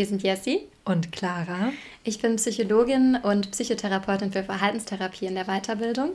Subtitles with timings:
[0.00, 1.74] Wir sind Jessie und Clara.
[2.04, 6.12] Ich bin Psychologin und Psychotherapeutin für Verhaltenstherapie in der Weiterbildung.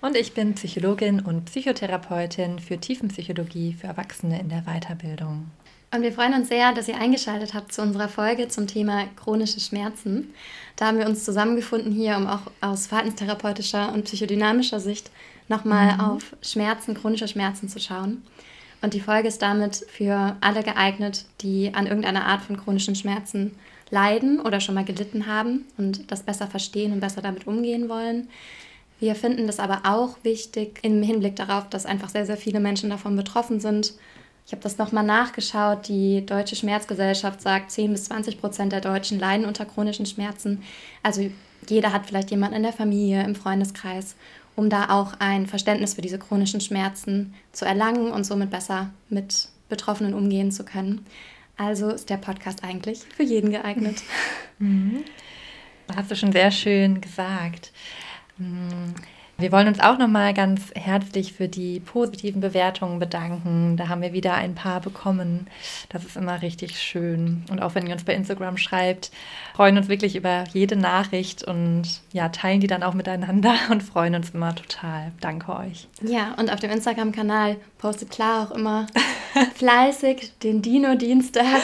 [0.00, 5.50] Und ich bin Psychologin und Psychotherapeutin für Tiefenpsychologie für Erwachsene in der Weiterbildung.
[5.92, 9.58] Und wir freuen uns sehr, dass ihr eingeschaltet habt zu unserer Folge zum Thema chronische
[9.58, 10.32] Schmerzen.
[10.76, 15.10] Da haben wir uns zusammengefunden hier, um auch aus verhaltenstherapeutischer und psychodynamischer Sicht
[15.48, 16.00] nochmal mhm.
[16.00, 18.22] auf Schmerzen, chronische Schmerzen zu schauen.
[18.86, 23.56] Und die Folge ist damit für alle geeignet, die an irgendeiner Art von chronischen Schmerzen
[23.90, 28.28] leiden oder schon mal gelitten haben und das besser verstehen und besser damit umgehen wollen.
[29.00, 32.88] Wir finden das aber auch wichtig im Hinblick darauf, dass einfach sehr, sehr viele Menschen
[32.88, 33.92] davon betroffen sind.
[34.46, 35.88] Ich habe das nochmal nachgeschaut.
[35.88, 40.62] Die Deutsche Schmerzgesellschaft sagt, 10 bis 20 Prozent der Deutschen leiden unter chronischen Schmerzen.
[41.02, 41.28] Also
[41.68, 44.14] jeder hat vielleicht jemanden in der Familie, im Freundeskreis,
[44.56, 49.48] um da auch ein Verständnis für diese chronischen Schmerzen zu erlangen und somit besser mit
[49.68, 51.06] Betroffenen umgehen zu können.
[51.56, 54.02] Also ist der Podcast eigentlich für jeden geeignet.
[54.58, 55.04] Mhm.
[55.94, 57.72] Hast du schon sehr schön gesagt.
[58.38, 58.94] Mhm.
[59.38, 63.76] Wir wollen uns auch nochmal ganz herzlich für die positiven Bewertungen bedanken.
[63.76, 65.46] Da haben wir wieder ein paar bekommen.
[65.90, 67.44] Das ist immer richtig schön.
[67.50, 69.10] Und auch wenn ihr uns bei Instagram schreibt,
[69.56, 74.14] freuen uns wirklich über jede Nachricht und ja, teilen die dann auch miteinander und freuen
[74.14, 75.12] uns immer total.
[75.20, 75.88] Danke euch.
[76.02, 78.86] Ja, und auf dem Instagram-Kanal postet klar auch immer
[79.54, 81.44] fleißig den Dino-Dienstag.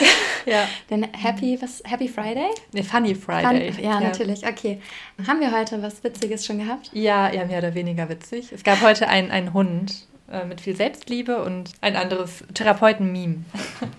[0.44, 0.66] Ja.
[0.90, 2.48] Den Happy, was, Happy Friday?
[2.72, 3.70] Nee, Funny Friday.
[3.70, 4.44] Fun, ja, ja, natürlich.
[4.44, 4.80] Okay.
[5.24, 6.90] Haben wir heute was Witziges schon gehabt?
[6.92, 8.50] Ja, ja, mehr oder weniger witzig.
[8.50, 13.44] Es gab heute einen Hund äh, mit viel Selbstliebe und ein anderes Therapeuten-Meme.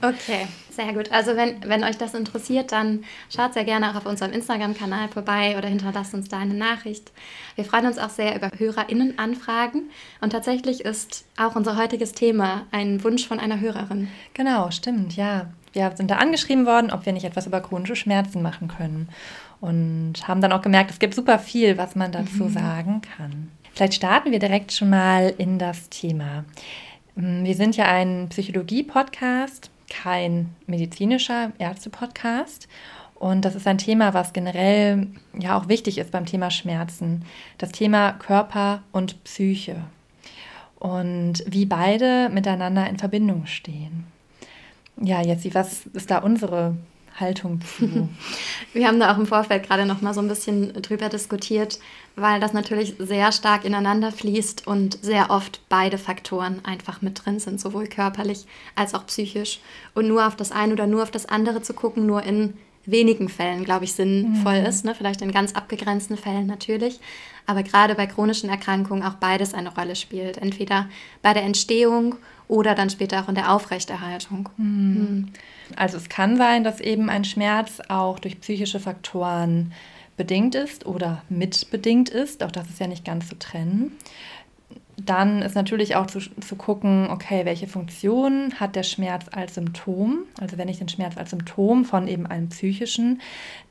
[0.01, 1.11] Okay, sehr gut.
[1.11, 3.03] Also wenn, wenn euch das interessiert, dann
[3.33, 7.11] schaut sehr gerne auch auf unserem Instagram-Kanal vorbei oder hinterlasst uns da eine Nachricht.
[7.55, 9.89] Wir freuen uns auch sehr über HörerInnen-Anfragen
[10.21, 14.09] und tatsächlich ist auch unser heutiges Thema ein Wunsch von einer Hörerin.
[14.33, 15.47] Genau, stimmt, ja.
[15.73, 19.09] Wir sind da angeschrieben worden, ob wir nicht etwas über chronische Schmerzen machen können
[19.59, 22.53] und haben dann auch gemerkt, es gibt super viel, was man dazu mhm.
[22.53, 23.49] sagen kann.
[23.73, 26.45] Vielleicht starten wir direkt schon mal in das Thema.
[27.15, 32.67] Wir sind ja ein Psychologie-Podcast, kein medizinischer Ärzte-Podcast.
[33.15, 35.07] Und das ist ein Thema, was generell
[35.37, 37.23] ja auch wichtig ist beim Thema Schmerzen.
[37.57, 39.77] Das Thema Körper und Psyche.
[40.77, 44.05] Und wie beide miteinander in Verbindung stehen.
[45.01, 46.75] Ja, Jessie, was ist da unsere
[47.19, 48.09] Haltung zu?
[48.73, 51.79] Wir haben da auch im Vorfeld gerade noch mal so ein bisschen drüber diskutiert,
[52.15, 57.39] weil das natürlich sehr stark ineinander fließt und sehr oft beide Faktoren einfach mit drin
[57.39, 59.59] sind, sowohl körperlich als auch psychisch.
[59.93, 62.53] Und nur auf das eine oder nur auf das andere zu gucken, nur in
[62.85, 64.65] wenigen Fällen, glaube ich, sinnvoll mhm.
[64.65, 64.85] ist.
[64.85, 64.95] Ne?
[64.95, 66.99] Vielleicht in ganz abgegrenzten Fällen natürlich.
[67.45, 70.37] Aber gerade bei chronischen Erkrankungen auch beides eine Rolle spielt.
[70.37, 70.87] Entweder
[71.21, 72.15] bei der Entstehung
[72.47, 74.49] oder dann später auch in der Aufrechterhaltung.
[74.57, 74.65] Mhm.
[74.65, 75.29] Mhm.
[75.75, 79.73] Also es kann sein, dass eben ein Schmerz auch durch psychische Faktoren
[80.17, 82.43] bedingt ist oder mitbedingt ist.
[82.43, 83.97] Auch das ist ja nicht ganz zu trennen.
[84.97, 90.19] Dann ist natürlich auch zu, zu gucken, okay, welche Funktion hat der Schmerz als Symptom?
[90.39, 93.19] Also wenn ich den Schmerz als Symptom von eben einem psychischen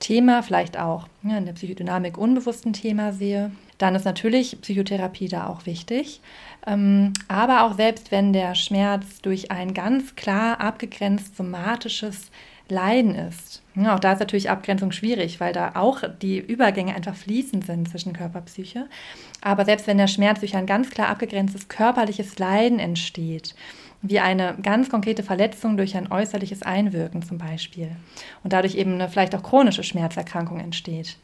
[0.00, 5.46] Thema, vielleicht auch ja, in der Psychodynamik unbewussten Thema sehe, dann ist natürlich Psychotherapie da
[5.46, 6.20] auch wichtig.
[6.66, 12.30] Ähm, aber auch selbst wenn der Schmerz durch ein ganz klar abgegrenzt somatisches
[12.68, 13.62] Leiden ist.
[13.86, 18.12] Auch da ist natürlich Abgrenzung schwierig, weil da auch die Übergänge einfach fließend sind zwischen
[18.12, 18.86] Körper und Psyche.
[19.40, 23.54] Aber selbst wenn der Schmerz durch ein ganz klar abgegrenztes körperliches Leiden entsteht,
[24.00, 27.90] wie eine ganz konkrete Verletzung durch ein äußerliches Einwirken zum Beispiel
[28.42, 31.16] und dadurch eben eine vielleicht auch chronische Schmerzerkrankung entsteht,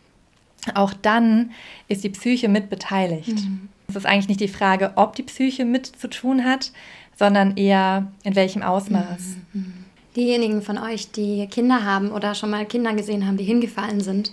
[0.75, 1.53] auch dann
[1.89, 3.35] ist die Psyche mit beteiligt.
[3.35, 3.69] Mhm.
[3.91, 6.73] Es ist eigentlich nicht die Frage, ob die Psyche mit zu tun hat,
[7.19, 9.37] sondern eher in welchem Ausmaß.
[9.55, 9.87] Mhm.
[10.15, 14.33] Diejenigen von euch, die Kinder haben oder schon mal Kinder gesehen haben, die hingefallen sind,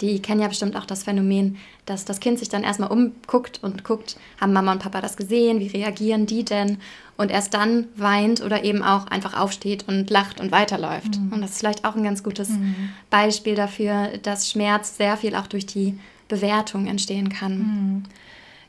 [0.00, 1.56] die kennen ja bestimmt auch das Phänomen,
[1.86, 5.60] dass das Kind sich dann erstmal umguckt und guckt, haben Mama und Papa das gesehen,
[5.60, 6.78] wie reagieren die denn?
[7.16, 11.16] Und erst dann weint oder eben auch einfach aufsteht und lacht und weiterläuft.
[11.16, 11.32] Mhm.
[11.32, 12.90] Und das ist vielleicht auch ein ganz gutes mhm.
[13.08, 15.96] Beispiel dafür, dass Schmerz sehr viel auch durch die
[16.28, 17.58] Bewertung entstehen kann.
[17.58, 18.04] Mhm.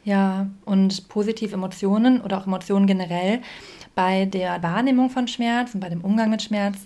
[0.07, 3.41] Ja, und positive Emotionen oder auch Emotionen generell
[3.93, 6.77] bei der Wahrnehmung von Schmerz und bei dem Umgang mit Schmerz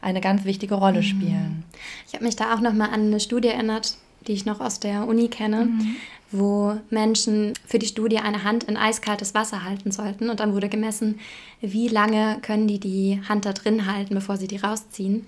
[0.00, 1.02] eine ganz wichtige Rolle mhm.
[1.02, 1.64] spielen.
[2.06, 3.96] Ich habe mich da auch noch mal an eine Studie erinnert,
[4.28, 5.96] die ich noch aus der Uni kenne, mhm.
[6.30, 10.30] wo Menschen für die Studie eine Hand in eiskaltes Wasser halten sollten.
[10.30, 11.18] Und dann wurde gemessen,
[11.60, 15.26] wie lange können die die Hand da drin halten, bevor sie die rausziehen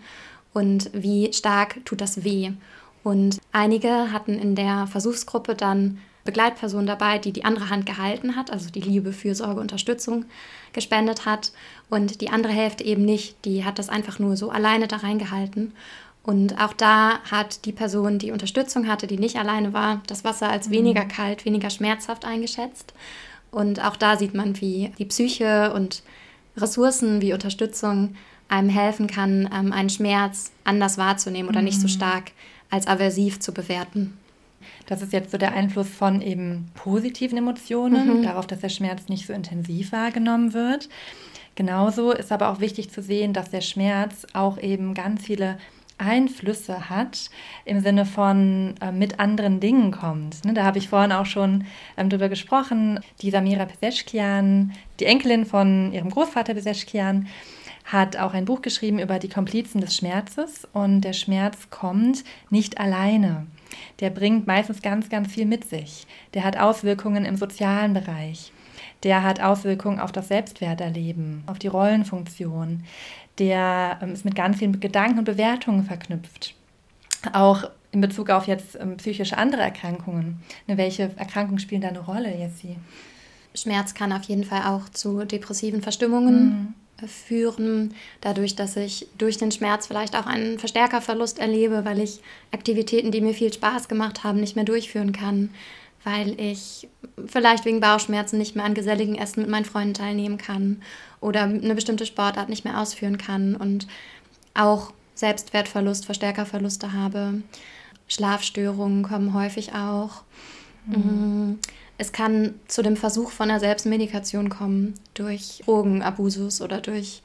[0.53, 2.53] und wie stark tut das weh.
[3.03, 8.51] Und einige hatten in der Versuchsgruppe dann Begleitperson dabei, die die andere Hand gehalten hat,
[8.51, 10.27] also die Liebe, Fürsorge, Unterstützung
[10.73, 11.53] gespendet hat.
[11.89, 15.73] Und die andere Hälfte eben nicht, die hat das einfach nur so alleine da reingehalten.
[16.23, 20.51] Und auch da hat die Person, die Unterstützung hatte, die nicht alleine war, das Wasser
[20.51, 20.73] als mhm.
[20.73, 22.93] weniger kalt, weniger schmerzhaft eingeschätzt.
[23.51, 26.03] Und auch da sieht man, wie die Psyche und
[26.57, 28.17] Ressourcen wie Unterstützung
[28.49, 31.93] einem helfen kann, ähm, einen Schmerz anders wahrzunehmen oder nicht so mhm.
[31.93, 32.33] stark
[32.69, 34.17] als aversiv zu bewerten.
[34.91, 38.23] Das ist jetzt so der Einfluss von eben positiven Emotionen, mhm.
[38.25, 40.89] darauf, dass der Schmerz nicht so intensiv wahrgenommen wird.
[41.55, 45.59] Genauso ist aber auch wichtig zu sehen, dass der Schmerz auch eben ganz viele
[45.97, 47.31] Einflüsse hat,
[47.65, 50.45] im Sinne von äh, mit anderen Dingen kommt.
[50.45, 51.67] Ne, da habe ich vorhin auch schon
[51.97, 52.99] ähm, drüber gesprochen.
[53.23, 57.29] Die Samira Peseschkian, die Enkelin von ihrem Großvater Peseschkian,
[57.85, 62.81] hat auch ein Buch geschrieben über die Komplizen des Schmerzes und der Schmerz kommt nicht
[62.81, 63.47] alleine.
[64.01, 66.07] Der bringt meistens ganz, ganz viel mit sich.
[66.35, 68.53] Der hat Auswirkungen im sozialen Bereich.
[69.03, 72.85] Der hat Auswirkungen auf das Selbstwerterleben, auf die Rollenfunktion.
[73.39, 76.55] Der ähm, ist mit ganz vielen Gedanken und Bewertungen verknüpft.
[77.33, 80.43] Auch in Bezug auf jetzt ähm, psychische andere Erkrankungen.
[80.67, 82.77] Ne, welche Erkrankungen spielen da eine Rolle, Jessie?
[83.55, 86.75] Schmerz kann auf jeden Fall auch zu depressiven Verstimmungen mhm
[87.07, 92.21] führen, dadurch, dass ich durch den Schmerz vielleicht auch einen Verstärkerverlust erlebe, weil ich
[92.53, 95.51] Aktivitäten, die mir viel Spaß gemacht haben, nicht mehr durchführen kann,
[96.05, 96.89] weil ich
[97.27, 100.83] vielleicht wegen Bauchschmerzen nicht mehr an geselligen Essen mit meinen Freunden teilnehmen kann
[101.21, 103.87] oder eine bestimmte Sportart nicht mehr ausführen kann und
[104.55, 107.43] auch Selbstwertverlust, Verstärkerverluste habe.
[108.09, 110.23] Schlafstörungen kommen häufig auch.
[110.87, 111.59] Mhm.
[112.01, 117.21] Es kann zu dem Versuch von einer Selbstmedikation kommen durch Drogenabusus oder durch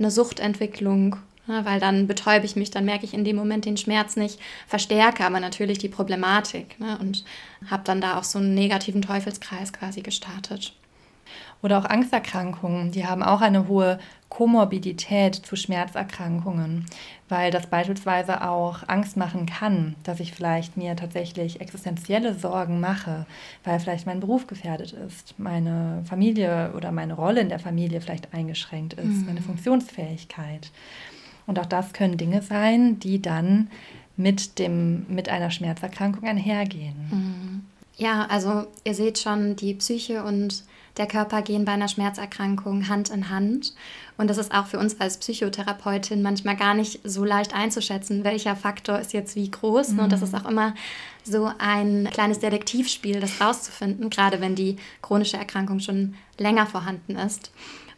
[0.00, 1.14] eine Suchtentwicklung,
[1.46, 4.40] ne, weil dann betäube ich mich, dann merke ich in dem Moment den Schmerz nicht,
[4.66, 7.24] verstärke aber natürlich die Problematik ne, und
[7.70, 10.72] habe dann da auch so einen negativen Teufelskreis quasi gestartet.
[11.62, 16.86] Oder auch Angsterkrankungen, die haben auch eine hohe Komorbidität zu Schmerzerkrankungen,
[17.28, 23.26] weil das beispielsweise auch Angst machen kann, dass ich vielleicht mir tatsächlich existenzielle Sorgen mache,
[23.64, 28.34] weil vielleicht mein Beruf gefährdet ist, meine Familie oder meine Rolle in der Familie vielleicht
[28.34, 29.26] eingeschränkt ist, mhm.
[29.26, 30.70] meine Funktionsfähigkeit.
[31.46, 33.70] Und auch das können Dinge sein, die dann
[34.16, 36.96] mit, dem, mit einer Schmerzerkrankung einhergehen.
[37.10, 37.64] Mhm.
[37.96, 40.64] Ja, also ihr seht schon, die Psyche und
[40.96, 43.74] der Körper gehen bei einer Schmerzerkrankung Hand in Hand.
[44.16, 48.56] Und das ist auch für uns als Psychotherapeutin manchmal gar nicht so leicht einzuschätzen, welcher
[48.56, 49.90] Faktor ist jetzt wie groß.
[49.90, 49.98] Mhm.
[50.00, 50.74] Und das ist auch immer
[51.22, 57.50] so ein kleines Detektivspiel, das rauszufinden, gerade wenn die chronische Erkrankung schon länger vorhanden ist.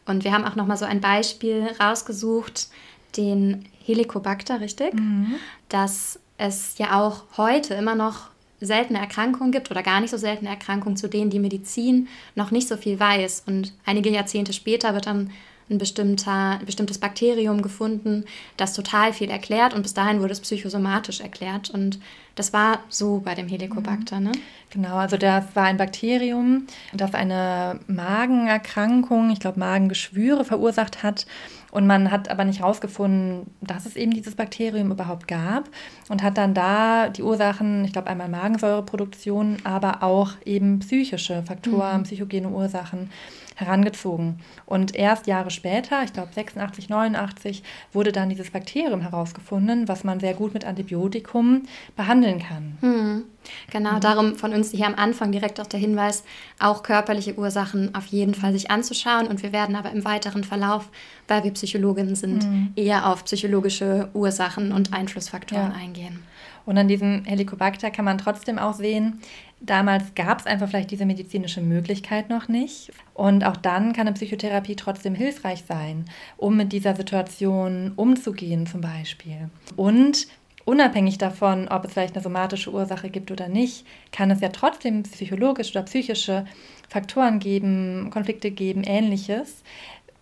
[0.06, 2.68] Und wir haben auch noch mal so ein Beispiel rausgesucht,
[3.16, 4.94] den Helicobacter, richtig?
[4.94, 5.34] Mhm.
[5.68, 8.30] Dass es ja auch heute immer noch
[8.60, 12.68] seltene Erkrankungen gibt oder gar nicht so seltene Erkrankungen, zu denen die Medizin noch nicht
[12.68, 13.44] so viel weiß.
[13.46, 15.30] Und einige Jahrzehnte später wird dann
[15.70, 18.24] ein, bestimmter, ein bestimmtes Bakterium gefunden,
[18.56, 21.98] das total viel erklärt und bis dahin wurde es psychosomatisch erklärt und
[22.34, 24.32] das war so bei dem Helicobacter, ne?
[24.70, 31.26] Genau, also das war ein Bakterium, das eine Magenerkrankung, ich glaube Magengeschwüre verursacht hat
[31.70, 35.68] und man hat aber nicht herausgefunden, dass es eben dieses Bakterium überhaupt gab
[36.08, 41.98] und hat dann da die Ursachen, ich glaube einmal Magensäureproduktion, aber auch eben psychische Faktoren,
[41.98, 42.04] mhm.
[42.04, 43.10] psychogene Ursachen
[43.58, 44.38] herangezogen.
[44.66, 50.20] Und erst Jahre später, ich glaube 86, 89, wurde dann dieses Bakterium herausgefunden, was man
[50.20, 51.62] sehr gut mit Antibiotikum
[51.96, 52.78] behandeln kann.
[52.80, 53.24] Hm.
[53.70, 54.00] Genau, mhm.
[54.00, 56.24] darum von uns hier am Anfang direkt auch der Hinweis,
[56.58, 59.26] auch körperliche Ursachen auf jeden Fall sich anzuschauen.
[59.26, 60.88] Und wir werden aber im weiteren Verlauf,
[61.26, 62.72] weil wir Psychologinnen sind, mhm.
[62.76, 65.76] eher auf psychologische Ursachen und Einflussfaktoren ja.
[65.76, 66.22] eingehen.
[66.68, 69.20] Und an diesem Helicobacter kann man trotzdem auch sehen,
[69.58, 72.92] damals gab es einfach vielleicht diese medizinische Möglichkeit noch nicht.
[73.14, 76.04] Und auch dann kann eine Psychotherapie trotzdem hilfreich sein,
[76.36, 79.48] um mit dieser Situation umzugehen zum Beispiel.
[79.76, 80.28] Und
[80.68, 85.02] unabhängig davon, ob es vielleicht eine somatische Ursache gibt oder nicht, kann es ja trotzdem
[85.02, 86.44] psychologische oder psychische
[86.88, 89.62] Faktoren geben, Konflikte geben, ähnliches,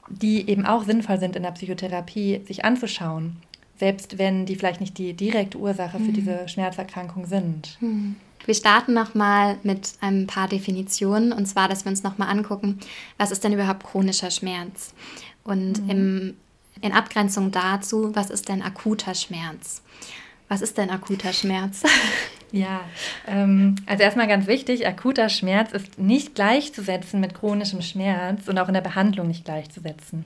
[0.09, 3.37] die eben auch sinnvoll sind in der Psychotherapie, sich anzuschauen
[3.79, 6.15] selbst wenn die vielleicht nicht die direkte Ursache für mhm.
[6.15, 7.77] diese Schmerzerkrankung sind.
[7.81, 8.17] Mhm.
[8.45, 12.79] Wir starten nochmal mit ein paar Definitionen und zwar, dass wir uns nochmal angucken,
[13.19, 14.95] was ist denn überhaupt chronischer Schmerz?
[15.43, 15.91] Und mhm.
[15.91, 16.37] im,
[16.81, 19.83] in Abgrenzung dazu, was ist denn akuter Schmerz?
[20.49, 21.83] Was ist denn akuter Schmerz?
[22.53, 22.83] Ja,
[23.27, 28.69] ähm, also erstmal ganz wichtig, akuter Schmerz ist nicht gleichzusetzen mit chronischem Schmerz und auch
[28.69, 30.25] in der Behandlung nicht gleichzusetzen.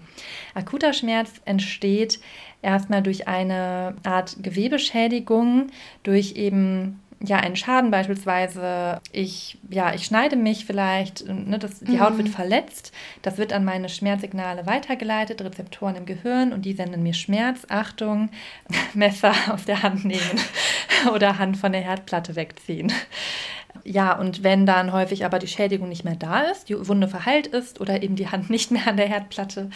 [0.55, 2.21] Akuter Schmerz entsteht
[2.61, 5.69] erstmal durch eine Art Gewebeschädigung,
[6.03, 11.93] durch eben ja, einen Schaden beispielsweise, ich, ja, ich schneide mich vielleicht, ne, das, die
[11.93, 12.01] mhm.
[12.01, 12.33] Haut wird mhm.
[12.33, 17.67] verletzt, das wird an meine Schmerzsignale weitergeleitet, Rezeptoren im Gehirn und die senden mir Schmerz,
[17.69, 18.31] Achtung,
[18.95, 20.41] Messer aus der Hand nehmen
[21.15, 22.91] oder Hand von der Herdplatte wegziehen.
[23.85, 27.47] Ja, und wenn dann häufig aber die Schädigung nicht mehr da ist, die Wunde verheilt
[27.47, 29.71] ist oder eben die Hand nicht mehr an der Herdplatte,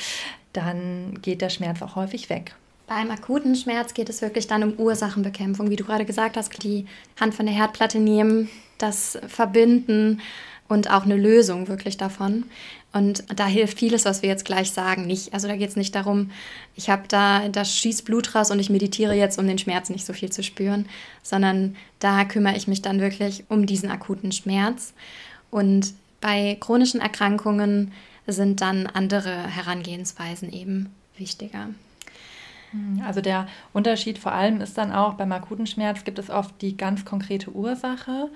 [0.52, 2.54] dann geht der Schmerz auch häufig weg.
[2.86, 6.86] Beim akuten Schmerz geht es wirklich dann um Ursachenbekämpfung, wie du gerade gesagt hast, die
[7.18, 10.20] Hand von der Herdplatte nehmen, das verbinden
[10.68, 12.44] und auch eine Lösung wirklich davon.
[12.92, 15.32] Und da hilft vieles, was wir jetzt gleich sagen, nicht.
[15.32, 16.30] Also da geht es nicht darum,
[16.76, 20.06] ich habe da, da schießt Blut raus und ich meditiere jetzt, um den Schmerz nicht
[20.06, 20.86] so viel zu spüren,
[21.22, 24.92] sondern da kümmere ich mich dann wirklich um diesen akuten Schmerz.
[25.50, 27.92] Und bei chronischen Erkrankungen
[28.26, 31.68] sind dann andere Herangehensweisen eben wichtiger.
[32.74, 36.60] Hm, also der Unterschied vor allem ist dann auch, beim akuten Schmerz gibt es oft
[36.60, 38.30] die ganz konkrete Ursache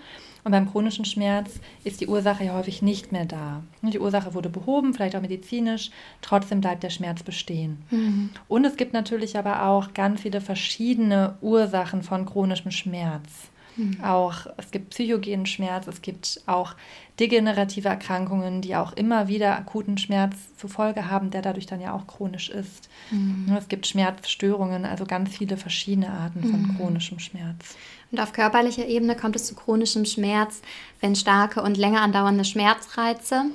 [0.44, 3.62] und beim chronischen Schmerz ist die Ursache ja häufig nicht mehr da.
[3.82, 5.90] Die Ursache wurde behoben, vielleicht auch medizinisch,
[6.22, 7.78] trotzdem bleibt der Schmerz bestehen.
[7.90, 8.30] Mhm.
[8.46, 13.50] Und es gibt natürlich aber auch ganz viele verschiedene Ursachen von chronischem Schmerz.
[13.78, 14.04] Mhm.
[14.04, 16.74] Auch es gibt psychogenen Schmerz, es gibt auch
[17.18, 21.94] degenerative Erkrankungen, die auch immer wieder akuten Schmerz zur Folge haben, der dadurch dann ja
[21.94, 22.88] auch chronisch ist.
[23.10, 23.56] Mhm.
[23.56, 26.76] Es gibt Schmerzstörungen, also ganz viele verschiedene Arten von mhm.
[26.76, 27.76] chronischem Schmerz.
[28.10, 30.60] Und auf körperlicher Ebene kommt es zu chronischem Schmerz,
[31.00, 33.46] wenn starke und länger andauernde Schmerzreize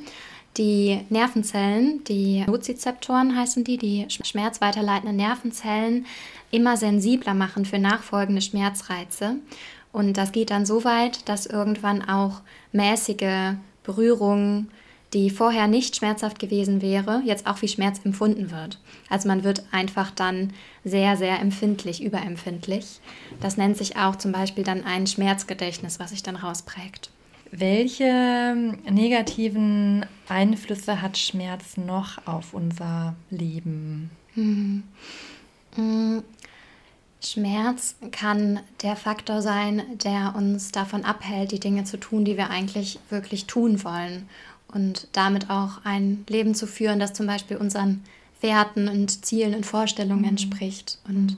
[0.57, 6.05] die Nervenzellen, die Nozizeptoren heißen die, die schmerzweiterleitenden Nervenzellen,
[6.51, 9.37] immer sensibler machen für nachfolgende Schmerzreize.
[9.93, 12.41] Und das geht dann so weit, dass irgendwann auch
[12.73, 14.67] mäßige Berührung,
[15.13, 18.79] die vorher nicht schmerzhaft gewesen wäre, jetzt auch wie Schmerz empfunden wird.
[19.09, 20.51] Also man wird einfach dann
[20.83, 22.99] sehr, sehr empfindlich, überempfindlich.
[23.39, 27.11] Das nennt sich auch zum Beispiel dann ein Schmerzgedächtnis, was sich dann rausprägt.
[27.51, 28.55] Welche
[28.89, 34.09] negativen Einflüsse hat Schmerz noch auf unser Leben?
[34.33, 34.81] Hm.
[37.23, 37.45] Hm.
[37.45, 42.49] Schmerz kann der Faktor sein, der uns davon abhält, die Dinge zu tun, die wir
[42.49, 44.27] eigentlich wirklich tun wollen.
[44.67, 48.03] Und damit auch ein Leben zu führen, das zum Beispiel unseren
[48.41, 50.29] Werten und Zielen und Vorstellungen mhm.
[50.29, 50.99] entspricht.
[51.07, 51.37] Und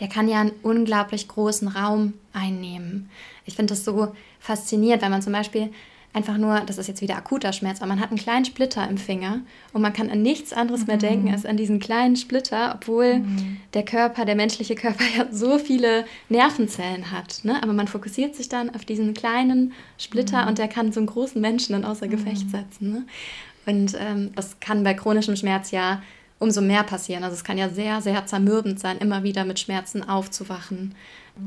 [0.00, 3.10] der kann ja einen unglaublich großen Raum einnehmen.
[3.44, 5.70] Ich finde das so faszinierend, wenn man zum Beispiel
[6.16, 8.96] einfach nur, das ist jetzt wieder akuter Schmerz, aber man hat einen kleinen Splitter im
[8.96, 9.40] Finger
[9.74, 10.86] und man kann an nichts anderes mhm.
[10.86, 13.58] mehr denken als an diesen kleinen Splitter, obwohl mhm.
[13.74, 17.40] der Körper, der menschliche Körper ja so viele Nervenzellen hat.
[17.44, 17.62] Ne?
[17.62, 20.48] Aber man fokussiert sich dann auf diesen kleinen Splitter mhm.
[20.48, 22.50] und der kann so einen großen Menschen dann außer Gefecht mhm.
[22.50, 22.92] setzen.
[22.92, 23.04] Ne?
[23.66, 26.00] Und ähm, das kann bei chronischem Schmerz ja
[26.38, 27.24] umso mehr passieren.
[27.24, 30.94] Also es kann ja sehr, sehr zermürbend sein, immer wieder mit Schmerzen aufzuwachen.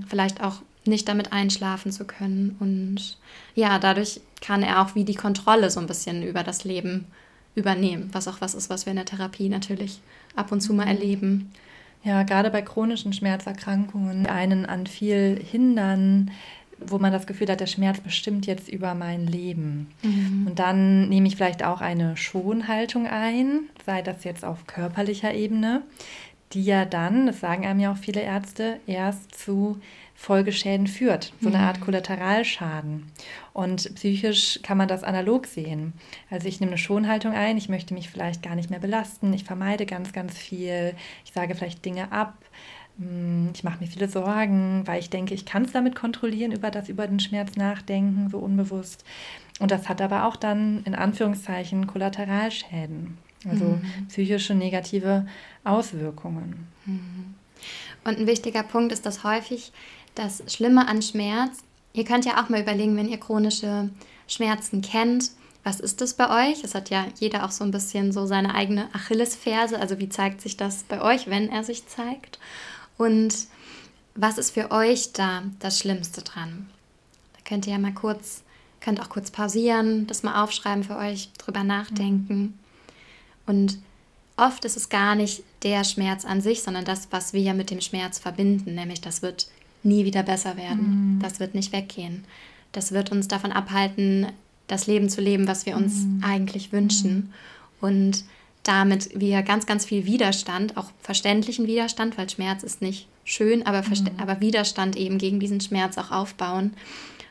[0.08, 2.56] Vielleicht auch nicht damit einschlafen zu können.
[2.60, 3.18] Und
[3.56, 7.06] ja, dadurch kann er auch wie die Kontrolle so ein bisschen über das Leben
[7.56, 10.00] übernehmen, was auch was ist, was wir in der Therapie natürlich
[10.36, 10.92] ab und zu mal mhm.
[10.92, 11.52] erleben.
[12.04, 16.32] Ja, gerade bei chronischen Schmerzerkrankungen, einen an viel hindern,
[16.80, 19.88] wo man das Gefühl hat, der Schmerz bestimmt jetzt über mein Leben.
[20.02, 20.48] Mhm.
[20.48, 25.82] Und dann nehme ich vielleicht auch eine Schonhaltung ein, sei das jetzt auf körperlicher Ebene,
[26.54, 29.80] die ja dann, das sagen einem ja auch viele Ärzte, erst zu
[30.20, 31.86] Folgeschäden führt, so eine Art mhm.
[31.86, 33.10] Kollateralschaden.
[33.54, 35.94] Und psychisch kann man das analog sehen.
[36.30, 39.46] Also ich nehme eine Schonhaltung ein, ich möchte mich vielleicht gar nicht mehr belasten, ich
[39.46, 42.34] vermeide ganz, ganz viel, ich sage vielleicht Dinge ab,
[42.98, 46.70] hm, ich mache mir viele Sorgen, weil ich denke, ich kann es damit kontrollieren, über
[46.70, 49.06] das, über den Schmerz nachdenken, so unbewusst.
[49.62, 53.18] Und das hat aber auch dann in Anführungszeichen Kollateralschäden,
[53.50, 54.08] also mhm.
[54.10, 55.26] psychische negative
[55.64, 56.68] Auswirkungen.
[56.86, 57.36] Mhm.
[58.04, 59.72] Und ein wichtiger Punkt ist, dass häufig
[60.20, 61.60] das Schlimme an Schmerz,
[61.94, 63.90] ihr könnt ja auch mal überlegen, wenn ihr chronische
[64.28, 65.32] Schmerzen kennt,
[65.64, 66.64] was ist das bei euch?
[66.64, 69.80] Es hat ja jeder auch so ein bisschen so seine eigene Achillesferse.
[69.80, 72.40] Also wie zeigt sich das bei euch, wenn er sich zeigt?
[72.98, 73.34] Und
[74.16, 76.70] was ist für euch da das Schlimmste dran?
[77.34, 78.44] Da könnt ihr ja mal kurz,
[78.80, 82.58] könnt auch kurz pausieren, das mal aufschreiben für euch, drüber nachdenken.
[83.46, 83.80] Und
[84.38, 87.70] oft ist es gar nicht der Schmerz an sich, sondern das, was wir ja mit
[87.70, 89.48] dem Schmerz verbinden, nämlich das wird
[89.84, 91.16] nie wieder besser werden.
[91.16, 91.20] Mhm.
[91.22, 92.26] Das wird nicht weggehen.
[92.72, 94.28] Das wird uns davon abhalten,
[94.68, 96.24] das Leben zu leben, was wir uns mhm.
[96.24, 97.16] eigentlich wünschen.
[97.16, 97.34] Mhm.
[97.82, 98.24] Und
[98.64, 103.82] damit wir ganz, ganz viel Widerstand, auch verständlichen Widerstand, weil Schmerz ist nicht schön, aber,
[103.82, 104.12] mhm.
[104.18, 106.74] aber Widerstand eben gegen diesen Schmerz auch aufbauen.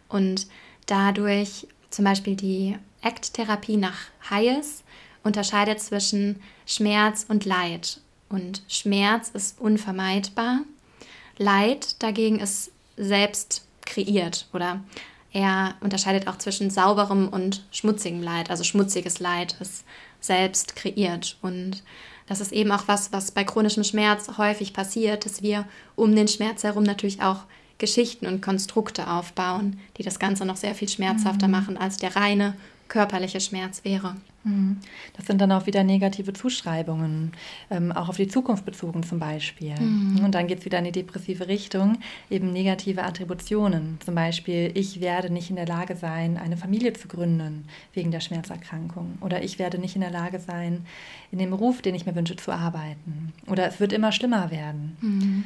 [0.08, 0.46] Und
[0.86, 3.98] dadurch zum Beispiel die ACT-Therapie nach
[4.30, 4.82] Hayes
[5.22, 8.00] unterscheidet zwischen Schmerz und Leid.
[8.28, 10.60] Und Schmerz ist unvermeidbar.
[11.38, 14.80] Leid dagegen ist selbst kreiert oder
[15.32, 18.50] er unterscheidet auch zwischen sauberem und schmutzigem Leid.
[18.50, 19.84] Also schmutziges Leid ist
[20.20, 21.36] selbst kreiert.
[21.42, 21.82] Und
[22.26, 25.66] das ist eben auch was, was bei chronischem Schmerz häufig passiert, dass wir
[25.96, 27.44] um den Schmerz herum natürlich auch
[27.78, 31.52] Geschichten und Konstrukte aufbauen, die das Ganze noch sehr viel schmerzhafter mhm.
[31.52, 32.54] machen, als der reine
[32.88, 34.16] körperliche Schmerz wäre.
[34.44, 34.78] Mhm.
[35.16, 37.32] Das sind dann auch wieder negative Zuschreibungen,
[37.70, 39.74] ähm, auch auf die Zukunft bezogen zum Beispiel.
[39.78, 40.24] Mhm.
[40.24, 41.98] Und dann geht es wieder in die depressive Richtung,
[42.30, 43.98] eben negative Attributionen.
[44.04, 48.20] Zum Beispiel, ich werde nicht in der Lage sein, eine Familie zu gründen wegen der
[48.20, 49.18] Schmerzerkrankung.
[49.20, 50.86] Oder ich werde nicht in der Lage sein,
[51.30, 53.32] in dem Beruf, den ich mir wünsche, zu arbeiten.
[53.46, 54.96] Oder es wird immer schlimmer werden.
[55.00, 55.44] Mhm.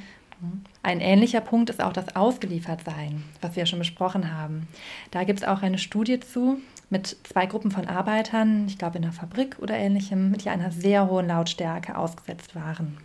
[0.82, 4.66] Ein ähnlicher Punkt ist auch das Ausgeliefertsein, was wir ja schon besprochen haben.
[5.12, 6.58] Da gibt es auch eine Studie zu,
[6.92, 11.08] mit zwei Gruppen von Arbeitern, ich glaube in einer Fabrik oder ähnlichem, die einer sehr
[11.08, 12.98] hohen Lautstärke ausgesetzt waren.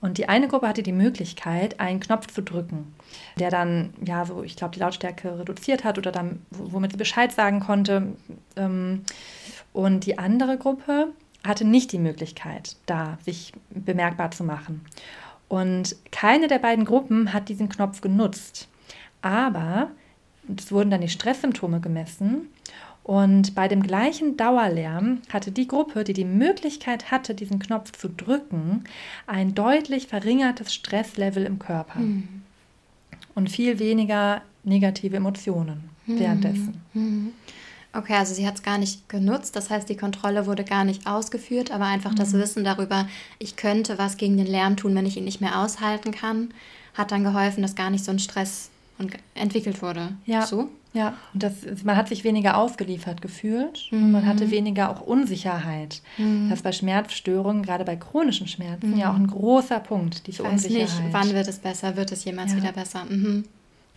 [0.00, 2.94] Und die eine Gruppe hatte die Möglichkeit, einen Knopf zu drücken,
[3.36, 7.32] der dann, ja, so, ich glaube, die Lautstärke reduziert hat oder dann, womit sie Bescheid
[7.32, 8.12] sagen konnte.
[8.54, 9.02] Ähm,
[9.72, 11.08] und die andere Gruppe
[11.44, 14.84] hatte nicht die Möglichkeit, da sich bemerkbar zu machen.
[15.48, 18.68] Und keine der beiden Gruppen hat diesen Knopf genutzt.
[19.22, 19.90] Aber
[20.56, 22.50] es wurden dann die Stresssymptome gemessen
[23.04, 28.08] und bei dem gleichen Dauerlärm hatte die Gruppe, die die Möglichkeit hatte, diesen Knopf zu
[28.08, 28.84] drücken,
[29.26, 32.42] ein deutlich verringertes Stresslevel im Körper mhm.
[33.34, 36.18] und viel weniger negative Emotionen mhm.
[36.18, 36.80] währenddessen.
[36.94, 37.32] Mhm.
[37.92, 41.06] Okay, also sie hat es gar nicht genutzt, das heißt, die Kontrolle wurde gar nicht
[41.06, 42.38] ausgeführt, aber einfach das mhm.
[42.38, 43.06] Wissen darüber,
[43.38, 46.54] ich könnte was gegen den Lärm tun, wenn ich ihn nicht mehr aushalten kann,
[46.94, 48.70] hat dann geholfen, dass gar nicht so ein Stress
[49.34, 50.16] entwickelt wurde.
[50.24, 50.46] Ja.
[50.46, 50.70] So?
[50.94, 54.04] Ja, und das, man hat sich weniger ausgeliefert gefühlt mhm.
[54.04, 56.00] und man hatte weniger auch Unsicherheit.
[56.16, 56.48] Mhm.
[56.48, 58.98] Das ist bei Schmerzstörungen, gerade bei chronischen Schmerzen, mhm.
[58.98, 61.04] ja auch ein großer Punkt, diese ich weiß Unsicherheit.
[61.04, 62.58] nicht, wann wird es besser, wird es jemals ja.
[62.58, 63.04] wieder besser.
[63.06, 63.44] Mhm.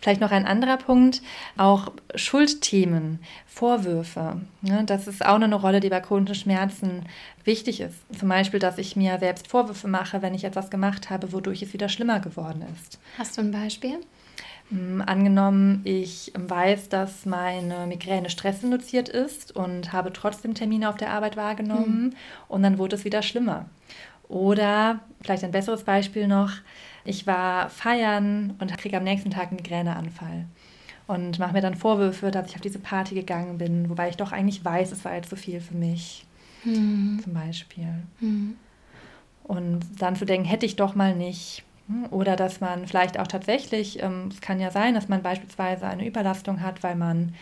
[0.00, 1.22] Vielleicht noch ein anderer Punkt,
[1.56, 4.40] auch Schuldthemen, Vorwürfe.
[4.62, 7.02] Ne, das ist auch eine Rolle, die bei chronischen Schmerzen
[7.44, 7.96] wichtig ist.
[8.16, 11.72] Zum Beispiel, dass ich mir selbst Vorwürfe mache, wenn ich etwas gemacht habe, wodurch es
[11.72, 13.00] wieder schlimmer geworden ist.
[13.18, 13.98] Hast du ein Beispiel?
[14.70, 21.10] Ähm, angenommen, ich weiß, dass meine Migräne stressinduziert ist und habe trotzdem Termine auf der
[21.10, 22.12] Arbeit wahrgenommen mhm.
[22.48, 23.66] und dann wurde es wieder schlimmer.
[24.28, 26.52] Oder vielleicht ein besseres Beispiel noch,
[27.04, 30.44] ich war feiern und kriege am nächsten Tag einen Migräneanfall
[31.06, 34.30] und mache mir dann Vorwürfe, dass ich auf diese Party gegangen bin, wobei ich doch
[34.30, 36.26] eigentlich weiß, es war jetzt zu viel für mich.
[36.64, 37.20] Mhm.
[37.24, 37.88] Zum Beispiel.
[38.20, 38.56] Mhm.
[39.44, 41.64] Und dann zu denken, hätte ich doch mal nicht.
[42.10, 46.06] Oder dass man vielleicht auch tatsächlich, ähm, es kann ja sein, dass man beispielsweise eine
[46.06, 47.34] Überlastung hat, weil man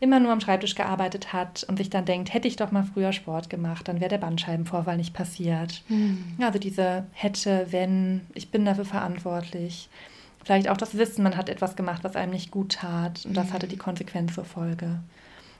[0.00, 3.12] immer nur am Schreibtisch gearbeitet hat und sich dann denkt, hätte ich doch mal früher
[3.12, 5.82] Sport gemacht, dann wäre der Bandscheibenvorfall nicht passiert.
[5.88, 6.36] Mhm.
[6.40, 9.88] Also diese hätte, wenn, ich bin dafür verantwortlich.
[10.44, 13.52] Vielleicht auch das Wissen, man hat etwas gemacht, was einem nicht gut tat und das
[13.52, 15.00] hatte die Konsequenz zur Folge.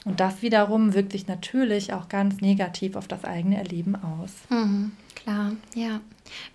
[0.09, 4.33] Und das wiederum wirkt sich natürlich auch ganz negativ auf das eigene Erleben aus.
[4.49, 6.01] Mhm, klar, ja.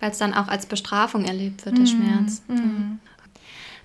[0.00, 2.42] Weil es dann auch als Bestrafung erlebt wird, der mhm, Schmerz.
[2.48, 2.98] Mhm.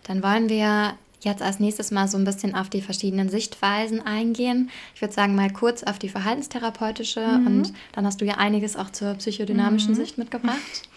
[0.04, 4.72] Dann wollen wir jetzt als nächstes mal so ein bisschen auf die verschiedenen Sichtweisen eingehen.
[4.96, 7.48] Ich würde sagen, mal kurz auf die verhaltenstherapeutische mhm.
[7.48, 9.96] und dann hast du ja einiges auch zur psychodynamischen mhm.
[9.96, 10.90] Sicht mitgebracht.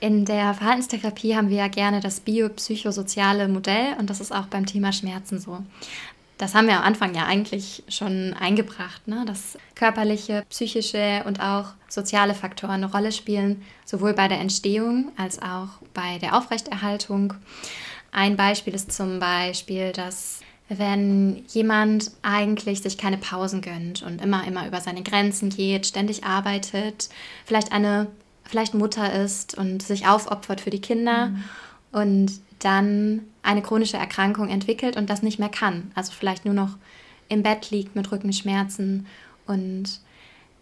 [0.00, 4.66] In der Verhaltenstherapie haben wir ja gerne das biopsychosoziale Modell und das ist auch beim
[4.66, 5.58] Thema Schmerzen so
[6.42, 9.22] das haben wir am Anfang ja eigentlich schon eingebracht, ne?
[9.24, 15.40] dass körperliche, psychische und auch soziale Faktoren eine Rolle spielen, sowohl bei der Entstehung als
[15.40, 17.34] auch bei der Aufrechterhaltung.
[18.10, 24.44] Ein Beispiel ist zum Beispiel, dass wenn jemand eigentlich sich keine Pausen gönnt und immer,
[24.44, 27.08] immer über seine Grenzen geht, ständig arbeitet,
[27.44, 28.08] vielleicht eine
[28.42, 31.44] vielleicht Mutter ist und sich aufopfert für die Kinder mhm.
[31.92, 35.90] und dann eine chronische Erkrankung entwickelt und das nicht mehr kann.
[35.94, 36.76] Also vielleicht nur noch
[37.28, 39.06] im Bett liegt mit Rückenschmerzen
[39.46, 40.00] und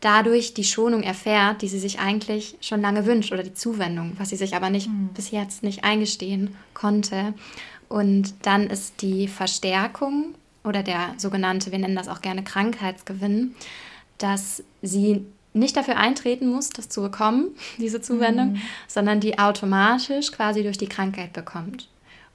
[0.00, 4.30] dadurch die Schonung erfährt, die sie sich eigentlich schon lange wünscht oder die Zuwendung, was
[4.30, 5.10] sie sich aber nicht mhm.
[5.14, 7.34] bis jetzt nicht eingestehen konnte.
[7.88, 13.54] Und dann ist die Verstärkung oder der sogenannte, wir nennen das auch gerne Krankheitsgewinn,
[14.16, 18.62] dass sie nicht dafür eintreten muss, das zu bekommen, diese Zuwendung, mhm.
[18.88, 21.89] sondern die automatisch quasi durch die Krankheit bekommt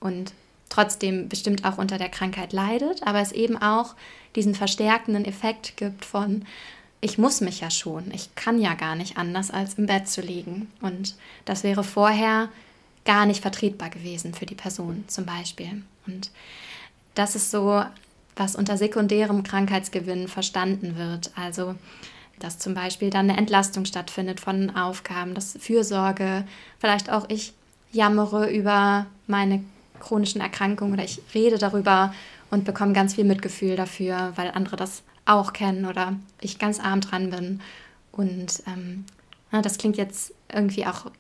[0.06, 0.34] und
[0.70, 3.96] trotzdem bestimmt auch unter der Krankheit leidet, aber es eben auch
[4.36, 6.46] diesen verstärkenden Effekt gibt von,
[7.02, 10.22] ich muss mich ja schon, ich kann ja gar nicht anders, als im Bett zu
[10.22, 10.72] liegen.
[10.82, 11.16] Und
[11.46, 12.50] das wäre vorher
[13.04, 15.84] gar nicht vertretbar gewesen für die Person zum Beispiel.
[16.08, 16.32] Und
[17.14, 17.84] das ist so,
[18.36, 21.32] was unter sekundärem Krankheitsgewinn verstanden wird.
[21.36, 21.76] Also
[22.40, 26.46] dass zum Beispiel dann eine Entlastung stattfindet von Aufgaben, dass Fürsorge,
[26.80, 27.54] vielleicht auch ich
[27.92, 29.64] jammere über meine
[30.00, 32.14] chronischen Erkrankungen oder ich rede darüber
[32.52, 37.02] und bekomme ganz viel Mitgefühl dafür, weil andere das auch kennen oder ich ganz arm
[37.02, 37.62] dran bin.
[38.12, 39.06] Und ähm,
[39.52, 41.12] das klingt jetzt irgendwie auch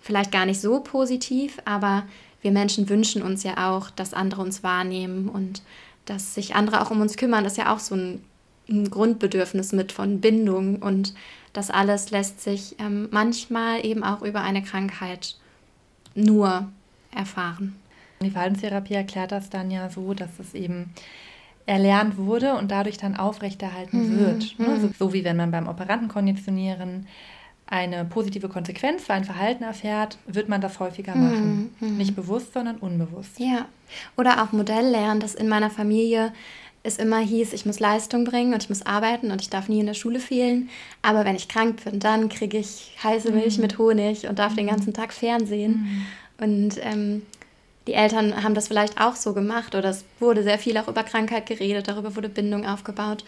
[0.00, 2.04] vielleicht gar nicht so positiv, aber
[2.42, 5.62] wir Menschen wünschen uns ja auch, dass andere uns wahrnehmen und
[6.04, 7.44] dass sich andere auch um uns kümmern.
[7.44, 8.22] Das ist ja auch so ein,
[8.68, 11.14] ein Grundbedürfnis mit von Bindung und
[11.52, 15.36] das alles lässt sich ähm, manchmal eben auch über eine Krankheit
[16.14, 16.68] nur
[17.10, 17.76] erfahren.
[18.22, 20.92] Die Verhaltenstherapie erklärt das dann ja so, dass es eben
[21.66, 24.18] erlernt wurde und dadurch dann aufrechterhalten mhm.
[24.18, 24.58] wird.
[24.58, 24.68] Ne?
[24.68, 24.80] Mhm.
[24.80, 27.06] So, so, wie wenn man beim Operantenkonditionieren
[27.68, 31.74] eine positive Konsequenz für ein Verhalten erfährt, wird man das häufiger mhm, machen.
[31.80, 31.96] Mhm.
[31.96, 33.38] Nicht bewusst, sondern unbewusst.
[33.38, 33.66] Ja.
[34.16, 36.32] Oder auch Modell lernen, dass in meiner Familie
[36.84, 39.80] es immer hieß, ich muss Leistung bringen und ich muss arbeiten und ich darf nie
[39.80, 40.70] in der Schule fehlen.
[41.02, 43.62] Aber wenn ich krank bin, dann kriege ich heiße Milch mhm.
[43.62, 44.70] mit Honig und darf den mhm.
[44.70, 46.06] ganzen Tag Fernsehen.
[46.38, 47.22] Und ähm,
[47.86, 51.04] die Eltern haben das vielleicht auch so gemacht oder es wurde sehr viel auch über
[51.04, 53.24] Krankheit geredet, darüber wurde Bindung aufgebaut.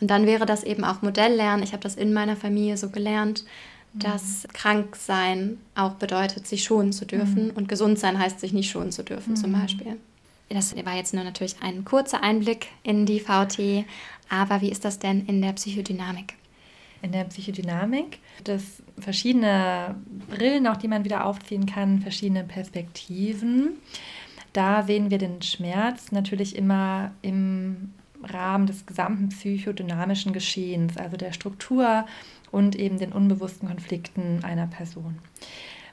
[0.00, 1.62] Und dann wäre das eben auch Modelllernen.
[1.62, 3.44] Ich habe das in meiner Familie so gelernt,
[3.94, 7.46] dass krank sein auch bedeutet, sich schonen zu dürfen.
[7.46, 7.50] Mhm.
[7.52, 9.36] Und gesund sein heißt, sich nicht schonen zu dürfen, mhm.
[9.36, 9.96] zum Beispiel.
[10.50, 13.86] Das war jetzt nur natürlich ein kurzer Einblick in die VT.
[14.28, 16.34] Aber wie ist das denn in der Psychodynamik?
[17.02, 19.96] In der Psychodynamik es verschiedene
[20.28, 23.78] Brillen, auch die man wieder aufziehen kann, verschiedene Perspektiven.
[24.52, 31.32] Da sehen wir den Schmerz natürlich immer im Rahmen des gesamten psychodynamischen Geschehens, also der
[31.32, 32.06] Struktur
[32.50, 35.18] und eben den unbewussten Konflikten einer Person.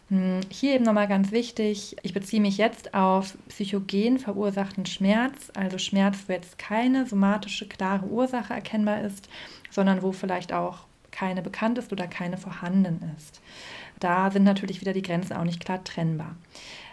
[0.09, 5.77] Hm, hier eben nochmal ganz wichtig, ich beziehe mich jetzt auf psychogen verursachten Schmerz, also
[5.77, 9.29] Schmerz, wo jetzt keine somatische klare Ursache erkennbar ist,
[9.69, 13.39] sondern wo vielleicht auch keine bekannt ist oder keine vorhanden ist.
[13.99, 16.36] Da sind natürlich wieder die Grenzen auch nicht klar trennbar.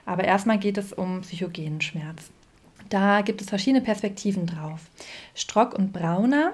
[0.07, 2.31] Aber erstmal geht es um psychogenen Schmerz.
[2.89, 4.81] Da gibt es verschiedene Perspektiven drauf.
[5.35, 6.53] Strock und Brauner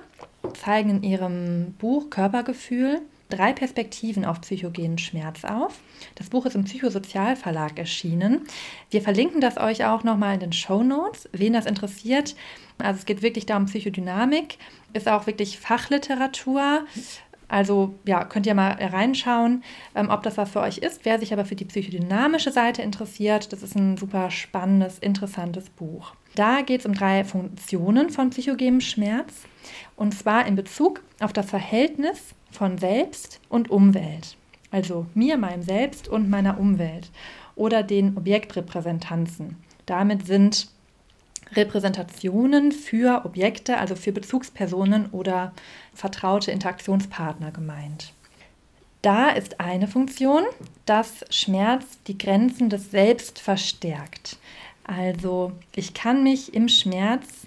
[0.55, 5.79] zeigen in ihrem Buch Körpergefühl drei Perspektiven auf psychogenen Schmerz auf.
[6.15, 8.43] Das Buch ist im Psychosozialverlag erschienen.
[8.91, 12.37] Wir verlinken das euch auch nochmal in den Show Notes, wen das interessiert.
[12.79, 14.59] Also es geht wirklich da um Psychodynamik,
[14.93, 16.85] ist auch wirklich Fachliteratur.
[17.49, 19.63] Also ja, könnt ihr mal reinschauen,
[19.95, 21.05] ähm, ob das was für euch ist.
[21.05, 26.15] Wer sich aber für die psychodynamische Seite interessiert, das ist ein super spannendes, interessantes Buch.
[26.35, 29.45] Da geht es um drei Funktionen von psychogenem Schmerz.
[29.95, 34.37] Und zwar in Bezug auf das Verhältnis von Selbst und Umwelt.
[34.71, 37.11] Also mir, meinem Selbst und meiner Umwelt.
[37.55, 39.57] Oder den Objektrepräsentanzen.
[39.87, 40.69] Damit sind
[41.55, 45.53] Repräsentationen für Objekte, also für Bezugspersonen oder
[45.95, 48.13] vertraute Interaktionspartner gemeint.
[49.03, 50.43] Da ist eine Funktion,
[50.85, 54.39] dass Schmerz die Grenzen des Selbst verstärkt.
[54.83, 57.47] Also ich kann mich im Schmerz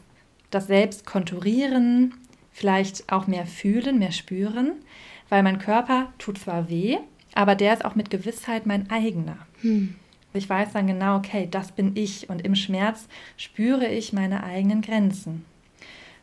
[0.51, 2.13] das Selbst konturieren,
[2.51, 4.71] vielleicht auch mehr fühlen, mehr spüren,
[5.27, 6.97] weil mein Körper tut zwar weh,
[7.35, 9.37] aber der ist auch mit Gewissheit mein eigener.
[9.61, 9.95] Hm.
[10.33, 14.81] Ich weiß dann genau, okay, das bin ich und im Schmerz spüre ich meine eigenen
[14.81, 15.45] Grenzen.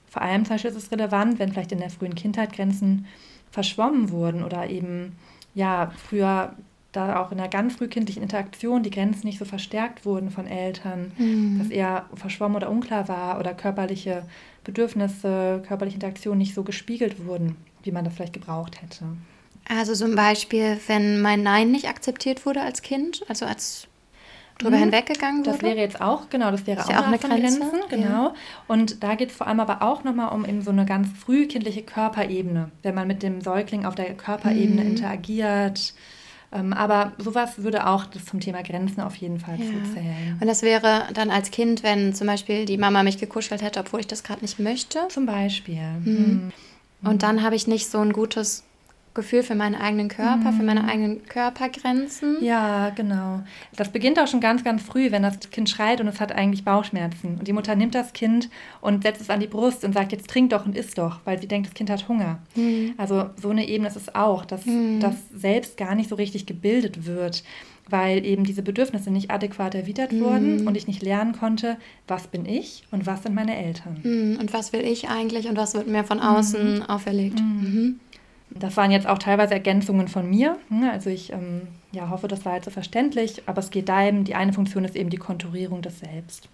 [0.08, 3.06] Vor allem zum Beispiel ist es relevant, wenn vielleicht in der frühen Kindheit Grenzen
[3.50, 5.16] verschwommen wurden oder eben
[5.54, 6.54] ja früher
[6.92, 11.12] da auch in der ganz frühkindlichen Interaktion die Grenzen nicht so verstärkt wurden von Eltern,
[11.18, 11.58] mhm.
[11.58, 14.22] dass eher verschwommen oder unklar war oder körperliche
[14.64, 19.04] Bedürfnisse, körperliche Interaktion nicht so gespiegelt wurden, wie man das vielleicht gebraucht hätte.
[19.68, 23.88] Also zum Beispiel, wenn mein Nein nicht akzeptiert wurde als Kind, also als
[24.58, 24.84] drüber mhm.
[24.84, 25.50] hinweggegangen wurde.
[25.50, 27.60] Das wäre jetzt auch, genau, das wäre auch, ja auch eine Grenze.
[27.60, 28.24] Grenzen, genau.
[28.24, 28.34] Ja.
[28.68, 31.82] Und da geht es vor allem aber auch nochmal um eben so eine ganz frühkindliche
[31.82, 34.90] Körperebene, wenn man mit dem Säugling auf der Körperebene mhm.
[34.90, 35.94] interagiert.
[36.52, 39.66] Ähm, aber sowas würde auch das zum Thema Grenzen auf jeden Fall ja.
[39.66, 40.38] zuzählen.
[40.40, 44.00] Und das wäre dann als Kind, wenn zum Beispiel die Mama mich gekuschelt hätte, obwohl
[44.00, 45.00] ich das gerade nicht möchte.
[45.08, 45.82] Zum Beispiel.
[46.04, 46.52] Mhm.
[47.02, 47.18] Und mhm.
[47.18, 48.64] dann habe ich nicht so ein gutes
[49.16, 50.56] Gefühl für meinen eigenen Körper, mhm.
[50.56, 50.88] für meine mhm.
[50.88, 52.36] eigenen Körpergrenzen.
[52.40, 53.40] Ja, genau.
[53.74, 56.64] Das beginnt auch schon ganz, ganz früh, wenn das Kind schreit und es hat eigentlich
[56.64, 57.36] Bauchschmerzen.
[57.38, 58.48] Und die Mutter nimmt das Kind
[58.80, 61.40] und setzt es an die Brust und sagt, jetzt trink doch und isst doch, weil
[61.40, 62.38] sie denkt, das Kind hat Hunger.
[62.54, 62.94] Mhm.
[62.96, 65.00] Also so eine Ebene ist es auch, dass mhm.
[65.00, 67.42] das selbst gar nicht so richtig gebildet wird
[67.88, 70.20] weil eben diese Bedürfnisse nicht adäquat erwidert mhm.
[70.20, 71.76] wurden und ich nicht lernen konnte,
[72.08, 74.00] was bin ich und was sind meine Eltern.
[74.02, 74.38] Mhm.
[74.40, 76.82] Und was will ich eigentlich und was wird mir von außen mhm.
[76.82, 77.40] auferlegt.
[77.40, 78.00] Mhm.
[78.60, 80.58] Das waren jetzt auch teilweise Ergänzungen von mir.
[80.68, 80.90] Ne?
[80.90, 84.24] Also ich ähm, ja, hoffe, das war jetzt so verständlich, aber es geht da eben,
[84.24, 86.48] die eine Funktion ist eben die Konturierung des Selbst.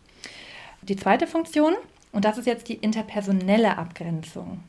[0.82, 1.74] Die zweite Funktion,
[2.12, 4.60] und das ist jetzt die interpersonelle Abgrenzung.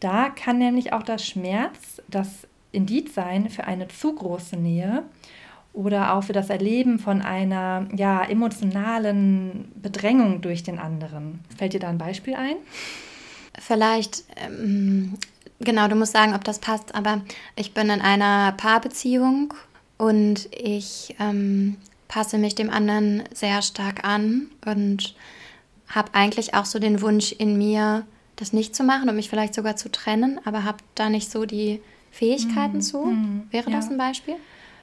[0.00, 5.02] Da kann nämlich auch das Schmerz das Indiz sein für eine zu große Nähe
[5.72, 11.40] oder auch für das Erleben von einer ja, emotionalen Bedrängung durch den anderen.
[11.56, 12.56] Fällt dir da ein Beispiel ein?
[13.58, 15.14] Vielleicht, ähm,
[15.60, 17.22] genau, du musst sagen, ob das passt, aber
[17.56, 19.54] ich bin in einer Paarbeziehung
[19.98, 21.76] und ich ähm,
[22.08, 25.14] passe mich dem anderen sehr stark an und
[25.88, 28.04] habe eigentlich auch so den Wunsch in mir,
[28.36, 31.44] das nicht zu machen und mich vielleicht sogar zu trennen, aber habe da nicht so
[31.44, 32.82] die Fähigkeiten mhm.
[32.82, 33.04] zu.
[33.04, 33.42] Mhm.
[33.50, 33.76] Wäre ja.
[33.76, 34.36] das ein Beispiel?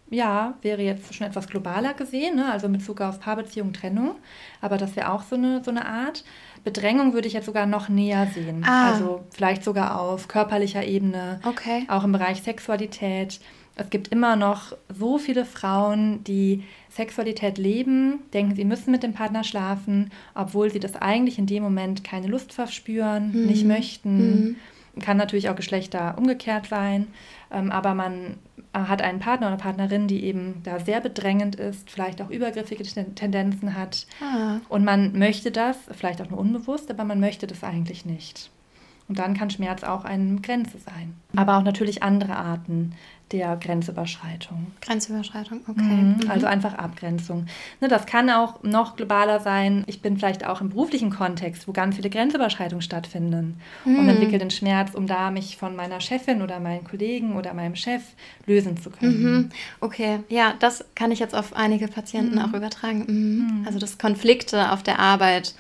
[0.10, 2.50] Ja, wäre jetzt schon etwas globaler gesehen, ne?
[2.50, 4.16] also mit Bezug auf Paarbeziehung, Trennung.
[4.62, 6.24] Aber das wäre auch so eine, so eine Art.
[6.64, 8.64] Bedrängung würde ich jetzt sogar noch näher sehen.
[8.66, 8.92] Ah.
[8.92, 11.86] Also vielleicht sogar auf körperlicher Ebene, okay.
[11.88, 13.40] auch im Bereich Sexualität.
[13.76, 19.14] Es gibt immer noch so viele Frauen, die Sexualität leben, denken, sie müssen mit dem
[19.14, 23.46] Partner schlafen, obwohl sie das eigentlich in dem Moment keine Lust verspüren, mhm.
[23.46, 24.18] nicht möchten.
[24.42, 24.56] Mhm.
[25.00, 27.08] Kann natürlich auch Geschlechter umgekehrt sein,
[27.50, 28.38] aber man
[28.74, 33.76] hat einen Partner oder Partnerin, die eben da sehr bedrängend ist, vielleicht auch übergriffige Tendenzen
[33.76, 34.06] hat.
[34.22, 34.60] Ah.
[34.70, 38.52] Und man möchte das, vielleicht auch nur unbewusst, aber man möchte das eigentlich nicht.
[39.08, 41.16] Und dann kann Schmerz auch eine Grenze sein.
[41.36, 42.94] Aber auch natürlich andere Arten
[43.32, 44.68] der Grenzüberschreitung.
[44.82, 45.82] Grenzüberschreitung, okay.
[45.82, 46.32] Mhm, mhm.
[46.32, 47.46] Also einfach Abgrenzung.
[47.82, 49.84] Ne, das kann auch noch globaler sein.
[49.88, 54.00] Ich bin vielleicht auch im beruflichen Kontext, wo ganz viele Grenzüberschreitungen stattfinden mhm.
[54.00, 57.76] und entwickle den Schmerz, um da mich von meiner Chefin oder meinen Kollegen oder meinem
[57.76, 58.02] Chef
[58.46, 59.22] lösen zu können.
[59.22, 59.50] Mhm.
[59.82, 62.42] Okay, ja, das kann ich jetzt auf einige Patienten mhm.
[62.42, 63.06] auch übertragen.
[63.08, 63.64] Mhm.
[63.66, 65.54] Also das Konflikte auf der Arbeit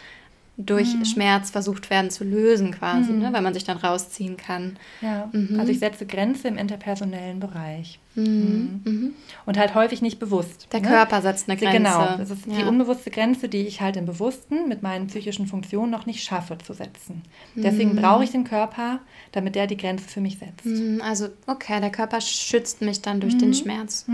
[0.58, 1.06] durch mhm.
[1.06, 3.20] Schmerz versucht werden zu lösen quasi, mhm.
[3.20, 3.34] ne?
[3.34, 4.78] weil man sich dann rausziehen kann.
[5.02, 5.60] Ja, mhm.
[5.60, 8.00] also ich setze Grenze im interpersonellen Bereich.
[8.16, 8.82] Mhm.
[8.84, 9.14] Mhm.
[9.46, 10.68] Und halt häufig nicht bewusst.
[10.72, 10.88] Der ne?
[10.88, 11.78] Körper setzt eine Grenze.
[11.78, 12.58] Genau, das ist ja.
[12.58, 16.58] die unbewusste Grenze, die ich halt im Bewussten mit meinen psychischen Funktionen noch nicht schaffe
[16.58, 17.22] zu setzen.
[17.54, 17.98] Deswegen mhm.
[17.98, 19.00] brauche ich den Körper,
[19.34, 20.68] damit der die Grenze für mich setzt.
[21.04, 24.08] Also okay, der Körper schützt mich dann durch den Schmerz.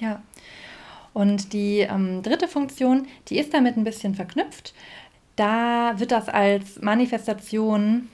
[0.00, 0.22] Ja.
[1.12, 4.72] Und die ähm, dritte Funktion, die ist damit ein bisschen verknüpft
[5.38, 8.08] da wird das als Manifestation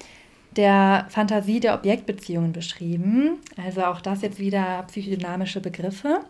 [0.56, 3.38] der Fantasie der Objektbeziehungen beschrieben.
[3.56, 6.20] Also auch das jetzt wieder psychodynamische Begriffe.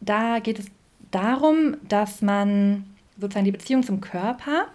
[0.00, 0.66] Da geht es
[1.10, 2.84] darum, dass man
[3.18, 4.66] sozusagen die Beziehung zum Körper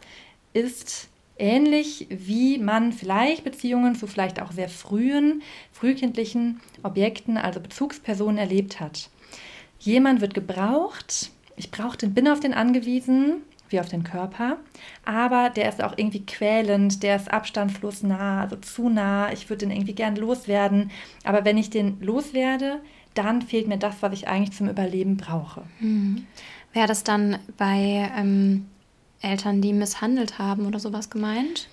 [0.52, 8.38] ist ähnlich wie man vielleicht Beziehungen zu vielleicht auch sehr frühen, frühkindlichen Objekten, also Bezugspersonen
[8.38, 9.10] erlebt hat.
[9.80, 13.42] Jemand wird gebraucht, ich brauche den, bin auf den angewiesen,
[13.74, 14.58] wie auf den Körper.
[15.04, 19.34] Aber der ist auch irgendwie quälend, der ist abstandslos nah, also zu nah.
[19.34, 20.92] Ich würde den irgendwie gern loswerden.
[21.26, 22.80] Aber wenn ich den loswerde,
[23.14, 25.64] dann fehlt mir das, was ich eigentlich zum Überleben brauche.
[25.80, 26.26] Hm.
[26.72, 28.68] Wäre das dann bei ähm,
[29.22, 31.70] Eltern, die misshandelt haben oder sowas gemeint?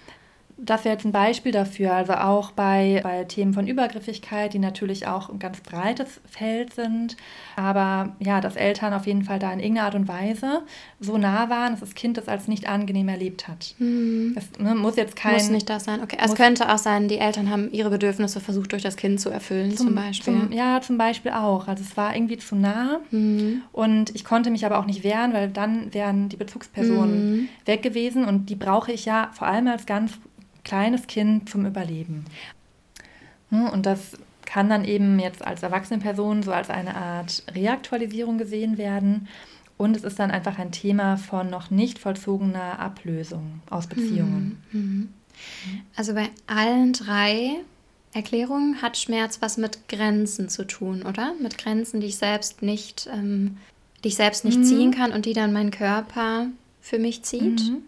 [0.62, 1.94] Das wäre jetzt ein Beispiel dafür.
[1.94, 7.16] Also auch bei, bei Themen von Übergriffigkeit, die natürlich auch ein ganz breites Feld sind.
[7.57, 10.62] Aber ja, dass Eltern auf jeden Fall da in irgendeiner Art und Weise
[10.99, 13.75] so nah waren, dass das Kind das als nicht angenehm erlebt hat.
[13.79, 14.35] Mhm.
[14.37, 15.35] Es ne, muss jetzt kein.
[15.35, 16.03] Muss nicht das sein.
[16.03, 16.18] Okay.
[16.20, 19.77] Es könnte auch sein, die Eltern haben ihre Bedürfnisse versucht, durch das Kind zu erfüllen,
[19.77, 20.35] zum, zum Beispiel.
[20.35, 21.68] Zum, ja, zum Beispiel auch.
[21.68, 23.01] Also es war irgendwie zu nah.
[23.11, 23.62] Mhm.
[23.73, 27.49] Und ich konnte mich aber auch nicht wehren, weil dann wären die Bezugspersonen mhm.
[27.64, 28.27] weg gewesen.
[28.27, 30.12] Und die brauche ich ja vor allem als ganz
[30.64, 32.25] kleines Kind zum Überleben.
[33.51, 38.38] Ne, und das kann dann eben jetzt als erwachsene Person so als eine Art Reaktualisierung
[38.38, 39.29] gesehen werden.
[39.77, 44.62] Und es ist dann einfach ein Thema von noch nicht vollzogener Ablösung aus Beziehungen.
[44.73, 44.81] Mhm.
[44.81, 45.09] mhm.
[45.96, 47.61] Also bei allen drei
[48.12, 51.33] Erklärungen hat Schmerz was mit Grenzen zu tun, oder?
[51.40, 53.57] Mit Grenzen, die ich selbst nicht, ähm,
[54.03, 54.64] die ich selbst nicht mhm.
[54.64, 56.49] ziehen kann und die dann mein Körper
[56.81, 57.62] für mich zieht.
[57.62, 57.83] Mhm.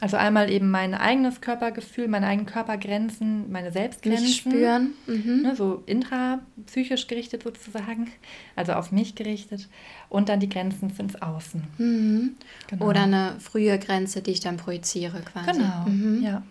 [0.00, 4.24] Also einmal eben mein eigenes Körpergefühl, meine eigenen Körpergrenzen, meine Selbstgrenzen.
[4.24, 4.94] Mich spüren.
[5.06, 5.42] Mhm.
[5.42, 8.10] Ne, so intrapsychisch gerichtet sozusagen,
[8.56, 9.68] also auf mich gerichtet.
[10.08, 11.62] Und dann die Grenzen ins Außen.
[11.78, 12.36] Mhm.
[12.68, 12.86] Genau.
[12.86, 15.52] Oder eine frühe Grenze, die ich dann projiziere quasi.
[15.52, 16.22] Genau, mhm.
[16.22, 16.42] ja.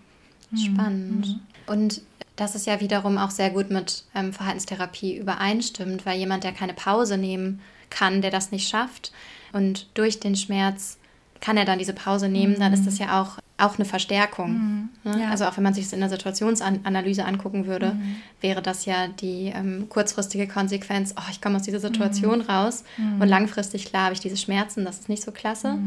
[0.52, 0.58] Mhm.
[0.58, 1.28] Spannend.
[1.28, 1.40] Mhm.
[1.68, 2.02] Und
[2.36, 6.74] das ist ja wiederum auch sehr gut mit ähm, Verhaltenstherapie übereinstimmt, weil jemand, der keine
[6.74, 9.12] Pause nehmen kann, der das nicht schafft
[9.52, 10.99] und durch den Schmerz
[11.42, 12.60] kann er dann diese Pause nehmen, mhm.
[12.60, 13.06] dann ist das mhm.
[13.06, 14.52] ja auch, auch eine Verstärkung.
[14.52, 14.90] Mhm.
[15.04, 15.22] Ne?
[15.22, 15.30] Ja.
[15.30, 18.16] Also auch wenn man sich das in der Situationsanalyse angucken würde, mhm.
[18.42, 22.46] wäre das ja die ähm, kurzfristige Konsequenz, oh, ich komme aus dieser Situation mhm.
[22.46, 23.22] raus mhm.
[23.22, 25.78] und langfristig, klar, habe ich diese Schmerzen, das ist nicht so klasse,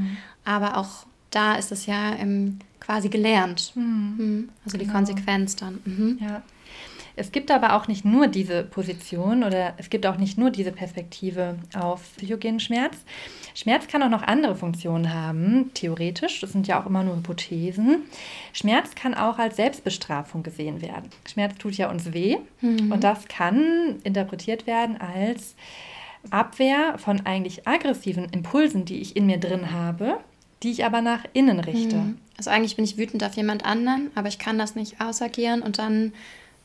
[0.45, 3.73] aber auch da ist es ja ähm, quasi gelernt.
[4.65, 4.93] Also die genau.
[4.93, 6.19] Konsequenz dann.
[6.21, 6.43] Ja.
[7.17, 10.73] Es gibt aber auch nicht nur diese Position oder es gibt auch nicht nur diese
[10.73, 12.97] Perspektive auf psychogenen Schmerz.
[13.55, 16.41] Schmerz kann auch noch andere Funktionen haben, theoretisch.
[16.41, 18.05] Das sind ja auch immer nur Hypothesen.
[18.53, 21.11] Schmerz kann auch als Selbstbestrafung gesehen werden.
[21.31, 22.93] Schmerz tut ja uns weh mhm.
[22.93, 25.55] und das kann interpretiert werden als
[26.31, 30.19] Abwehr von eigentlich aggressiven Impulsen, die ich in mir drin habe,
[30.63, 31.97] die ich aber nach innen richte.
[31.97, 32.19] Mhm.
[32.39, 35.79] Also eigentlich bin ich wütend auf jemand anderen, aber ich kann das nicht ausagieren und
[35.79, 36.13] dann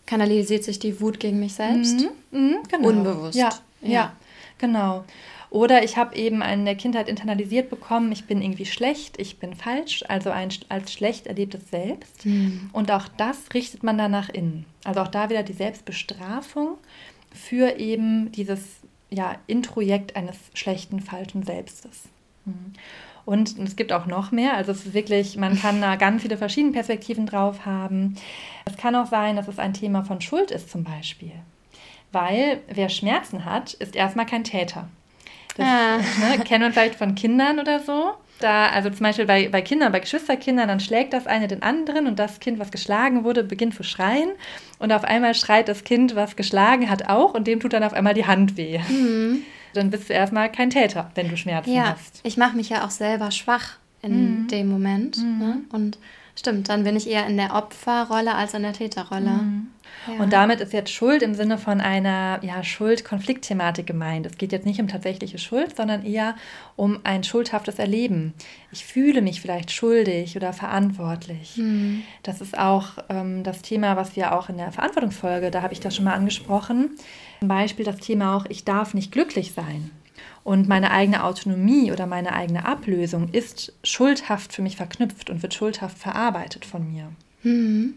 [0.08, 2.00] kanalisiert sich die Wut gegen mich selbst.
[2.32, 2.40] Mhm.
[2.40, 2.88] Mhm, genau.
[2.88, 3.38] Unbewusst.
[3.38, 3.50] Ja,
[3.82, 4.14] ja, ja
[4.58, 5.04] genau.
[5.50, 9.56] Oder ich habe eben in der Kindheit internalisiert bekommen, ich bin irgendwie schlecht, ich bin
[9.56, 12.26] falsch, also ein als schlecht erlebtes Selbst.
[12.26, 12.70] Mhm.
[12.74, 14.66] Und auch das richtet man dann nach innen.
[14.84, 16.78] Also auch da wieder die Selbstbestrafung
[17.34, 18.62] für eben dieses
[19.10, 22.04] ja, Introjekt eines schlechten, falschen Selbstes.
[23.28, 24.56] Und es gibt auch noch mehr.
[24.56, 28.16] Also es ist wirklich, man kann da ganz viele verschiedene Perspektiven drauf haben.
[28.64, 31.34] Es kann auch sein, dass es ein Thema von Schuld ist zum Beispiel.
[32.14, 34.88] Weil wer Schmerzen hat, ist erstmal kein Täter.
[35.58, 35.98] Das ah.
[35.98, 38.14] ne, kennen wir vielleicht von Kindern oder so.
[38.40, 42.08] Da, also zum Beispiel bei, bei Kindern, bei Geschwisterkindern, dann schlägt das eine den anderen
[42.08, 44.30] und das Kind, was geschlagen wurde, beginnt zu schreien.
[44.80, 47.92] Und auf einmal schreit das Kind, was geschlagen hat, auch und dem tut dann auf
[47.92, 48.80] einmal die Hand weh.
[48.88, 52.20] Mhm dann bist du erstmal kein Täter, wenn du Schmerzen ja, hast.
[52.24, 54.48] Ich mache mich ja auch selber schwach in mhm.
[54.48, 55.18] dem Moment.
[55.18, 55.40] Mhm.
[55.40, 55.62] Ne?
[55.72, 55.98] Und
[56.36, 59.30] stimmt, dann bin ich eher in der Opferrolle als in der Täterrolle.
[59.30, 59.68] Mhm.
[60.08, 60.24] Ja.
[60.24, 64.26] Und damit ist jetzt Schuld im Sinne von einer ja, Schuld-Konflikt-Thematik gemeint.
[64.26, 66.36] Es geht jetzt nicht um tatsächliche Schuld, sondern eher
[66.76, 68.34] um ein schuldhaftes Erleben.
[68.72, 71.58] Ich fühle mich vielleicht schuldig oder verantwortlich.
[71.58, 72.04] Mhm.
[72.24, 75.80] Das ist auch ähm, das Thema, was wir auch in der Verantwortungsfolge, da habe ich
[75.80, 76.92] das schon mal angesprochen.
[77.40, 79.92] Zum Beispiel das Thema auch, ich darf nicht glücklich sein.
[80.44, 85.54] Und meine eigene Autonomie oder meine eigene Ablösung ist schuldhaft für mich verknüpft und wird
[85.54, 87.10] schuldhaft verarbeitet von mir.
[87.44, 87.96] Mhm.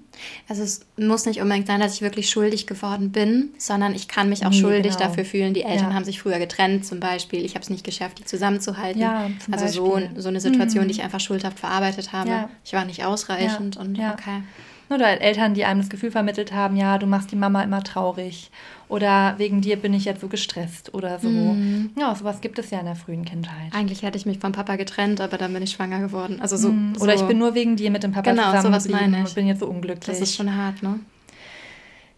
[0.48, 4.28] Also es muss nicht unbedingt sein, dass ich wirklich schuldig geworden bin, sondern ich kann
[4.28, 5.08] mich auch nee, schuldig genau.
[5.08, 5.54] dafür fühlen.
[5.54, 5.94] Die Eltern ja.
[5.94, 7.44] haben sich früher getrennt zum Beispiel.
[7.44, 9.00] Ich habe es nicht geschafft, die zusammenzuhalten.
[9.00, 10.88] Ja, also so, so eine Situation, mhm.
[10.88, 12.30] die ich einfach schuldhaft verarbeitet habe.
[12.30, 12.50] Ja.
[12.64, 14.42] Ich war nicht ausreichend und okay.
[14.90, 18.50] Oder Eltern, die einem das Gefühl vermittelt haben, ja, du machst die Mama immer traurig
[18.90, 21.28] oder wegen dir bin ich jetzt so gestresst oder so.
[21.28, 21.90] Mhm.
[21.98, 23.72] Ja, sowas gibt es ja in der frühen Kindheit.
[23.72, 26.38] Eigentlich hätte ich mich vom Papa getrennt, aber dann bin ich schwanger geworden.
[26.40, 26.94] Also so, mhm.
[27.00, 27.22] Oder so.
[27.22, 30.18] ich bin nur wegen dir mit dem Papa genau, zusammen und bin jetzt so unglücklich.
[30.18, 30.98] Das ist schon hart, ne?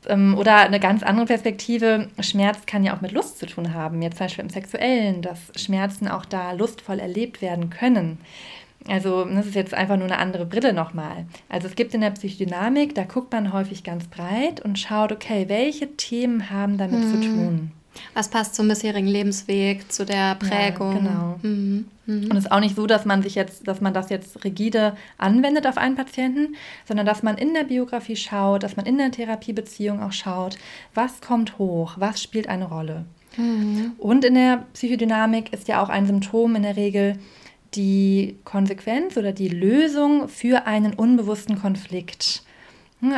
[0.08, 4.02] Ähm, oder eine ganz andere Perspektive, Schmerz kann ja auch mit Lust zu tun haben.
[4.02, 8.18] Jetzt zum Beispiel im Sexuellen, dass Schmerzen auch da lustvoll erlebt werden können.
[8.88, 11.26] Also das ist jetzt einfach nur eine andere Brille nochmal.
[11.48, 15.44] Also es gibt in der Psychodynamik, da guckt man häufig ganz breit und schaut, okay,
[15.48, 17.10] welche Themen haben damit mhm.
[17.10, 17.72] zu tun.
[18.14, 20.92] Was passt zum bisherigen Lebensweg, zu der Prägung?
[20.92, 21.38] Ja, genau.
[21.42, 21.86] Mhm.
[22.06, 22.24] Mhm.
[22.30, 24.96] Und es ist auch nicht so, dass man sich jetzt, dass man das jetzt rigide
[25.18, 29.10] anwendet auf einen Patienten, sondern dass man in der Biografie schaut, dass man in der
[29.10, 30.56] Therapiebeziehung auch schaut,
[30.94, 33.04] was kommt hoch, was spielt eine Rolle.
[33.36, 33.92] Mhm.
[33.98, 37.18] Und in der Psychodynamik ist ja auch ein Symptom in der Regel,
[37.74, 42.42] die Konsequenz oder die Lösung für einen unbewussten Konflikt.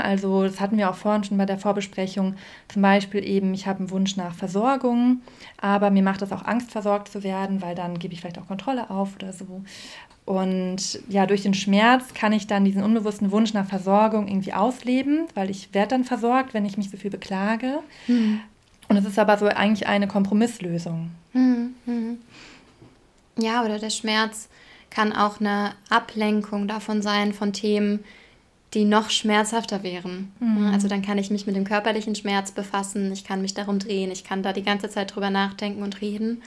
[0.02, 2.36] Also das hatten wir auch vorhin schon bei der Vorbesprechung.
[2.68, 5.20] Zum Beispiel eben, ich habe einen Wunsch nach Versorgung,
[5.60, 8.48] aber mir macht es auch Angst, versorgt zu werden, weil dann gebe ich vielleicht auch
[8.48, 9.62] Kontrolle auf oder so.
[10.24, 15.26] Und ja, durch den Schmerz kann ich dann diesen unbewussten Wunsch nach Versorgung irgendwie ausleben,
[15.34, 17.80] weil ich werde dann versorgt, wenn ich mich so viel beklage.
[18.06, 18.40] Mhm.
[18.88, 21.10] Und es ist aber so eigentlich eine Kompromisslösung.
[21.34, 21.74] Mhm.
[21.84, 22.18] Mhm.
[23.38, 24.49] Ja, oder der Schmerz
[24.90, 28.05] kann auch eine Ablenkung davon sein, von Themen,
[28.75, 30.33] die noch schmerzhafter wären.
[30.40, 30.66] Mhm.
[30.73, 34.11] Also dann kann ich mich mit dem körperlichen Schmerz befassen, ich kann mich darum drehen,
[34.11, 36.42] ich kann da die ganze Zeit drüber nachdenken und reden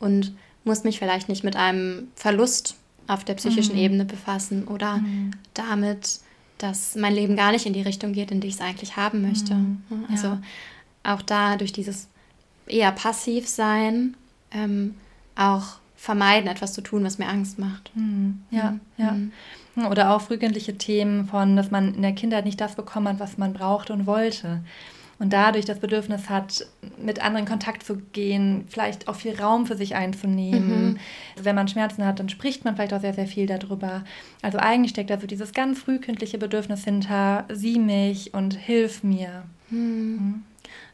[0.00, 2.76] und muss mich vielleicht nicht mit einem Verlust
[3.08, 3.82] auf der psychischen mhm.
[3.82, 5.32] Ebene befassen oder mhm.
[5.54, 6.20] damit,
[6.58, 9.22] dass mein Leben gar nicht in die Richtung geht, in die ich es eigentlich haben
[9.22, 9.54] möchte.
[9.54, 10.06] Mhm.
[10.10, 10.42] Also ja.
[11.02, 12.08] auch da durch dieses
[12.66, 14.16] eher passiv sein
[14.52, 14.94] ähm,
[15.34, 17.92] auch vermeiden, etwas zu tun, was mir Angst macht.
[17.94, 18.42] Mhm.
[18.50, 18.80] Ja, mhm.
[18.96, 19.12] ja.
[19.12, 19.86] Mhm.
[19.86, 23.38] Oder auch frühkindliche Themen von, dass man in der Kindheit nicht das bekommen hat, was
[23.38, 24.64] man brauchte und wollte.
[25.20, 26.66] Und dadurch das Bedürfnis hat,
[26.98, 30.90] mit anderen in Kontakt zu gehen, vielleicht auch viel Raum für sich einzunehmen.
[30.90, 30.98] Mhm.
[31.34, 34.02] Also wenn man Schmerzen hat, dann spricht man vielleicht auch sehr, sehr viel darüber.
[34.42, 39.44] Also eigentlich steckt da so dieses ganz frühkindliche Bedürfnis hinter, sieh mich und hilf mir.
[39.70, 39.78] Mhm.
[39.78, 40.42] Mhm.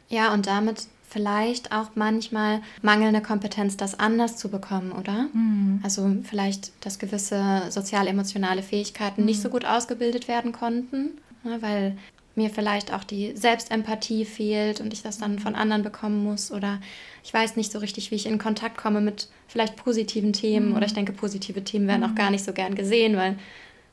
[0.07, 5.27] Ja, und damit vielleicht auch manchmal mangelnde Kompetenz, das anders zu bekommen, oder?
[5.33, 5.79] Mhm.
[5.83, 9.27] Also vielleicht, dass gewisse sozial-emotionale Fähigkeiten mhm.
[9.27, 11.11] nicht so gut ausgebildet werden konnten,
[11.43, 11.97] ne, weil
[12.35, 16.79] mir vielleicht auch die Selbstempathie fehlt und ich das dann von anderen bekommen muss oder
[17.23, 20.77] ich weiß nicht so richtig, wie ich in Kontakt komme mit vielleicht positiven Themen mhm.
[20.77, 22.15] oder ich denke, positive Themen werden auch mhm.
[22.15, 23.35] gar nicht so gern gesehen, weil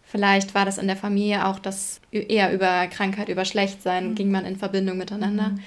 [0.08, 4.14] Vielleicht war das in der Familie auch das eher über Krankheit, über Schlechtsein, mhm.
[4.14, 5.48] ging man in Verbindung miteinander.
[5.48, 5.60] Mhm.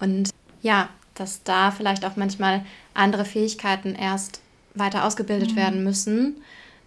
[0.00, 0.30] Und
[0.62, 4.40] ja, dass da vielleicht auch manchmal andere Fähigkeiten erst
[4.74, 5.56] weiter ausgebildet mhm.
[5.56, 6.36] werden müssen,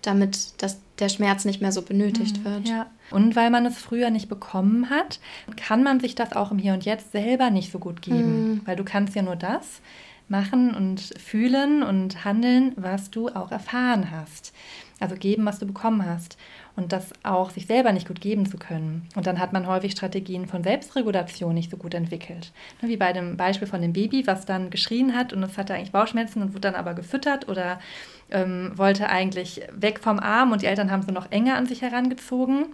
[0.01, 2.45] damit das, der Schmerz nicht mehr so benötigt mhm.
[2.45, 2.67] wird.
[2.70, 2.88] Ja.
[3.11, 5.20] Und weil man es früher nicht bekommen hat,
[5.57, 8.51] kann man sich das auch im Hier und Jetzt selber nicht so gut geben.
[8.51, 8.61] Mhm.
[8.65, 9.82] Weil du kannst ja nur das
[10.28, 14.53] machen und fühlen und handeln, was du auch erfahren hast.
[15.00, 16.38] Also geben, was du bekommen hast
[16.76, 19.08] und das auch sich selber nicht gut geben zu können.
[19.16, 22.52] Und dann hat man häufig Strategien von Selbstregulation nicht so gut entwickelt.
[22.82, 25.74] Ne, wie bei dem Beispiel von dem Baby, was dann geschrien hat und es hatte
[25.74, 27.80] eigentlich Bauchschmerzen und wurde dann aber gefüttert oder
[28.32, 31.82] ähm, wollte eigentlich weg vom Arm und die Eltern haben so noch enger an sich
[31.82, 32.68] herangezogen.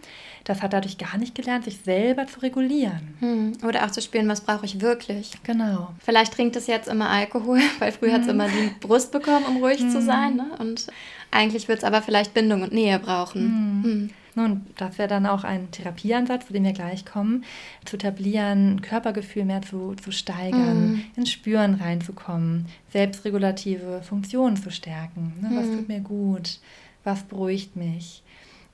[0.43, 3.15] Das hat dadurch gar nicht gelernt, sich selber zu regulieren.
[3.19, 3.53] Hm.
[3.67, 5.31] Oder auch zu spüren, was brauche ich wirklich.
[5.43, 5.93] Genau.
[5.99, 8.15] Vielleicht trinkt es jetzt immer Alkohol, weil früher hm.
[8.15, 9.89] hat es immer die Brust bekommen, um ruhig hm.
[9.89, 10.35] zu sein.
[10.35, 10.45] Ne?
[10.59, 10.87] Und
[11.35, 13.41] eigentlich wird es aber vielleicht Bindung und Nähe brauchen.
[13.41, 13.83] Hm.
[13.83, 14.09] hm.
[14.37, 17.45] Nun, das wäre dann auch ein Therapieansatz, zu dem wir gleich kommen,
[17.85, 21.01] zu etablieren, Körpergefühl mehr zu, zu steigern, mm.
[21.15, 25.33] ins Spüren reinzukommen, selbstregulative Funktionen zu stärken.
[25.39, 25.51] Ne.
[25.53, 26.59] Was tut mir gut?
[27.05, 28.23] Was beruhigt mich?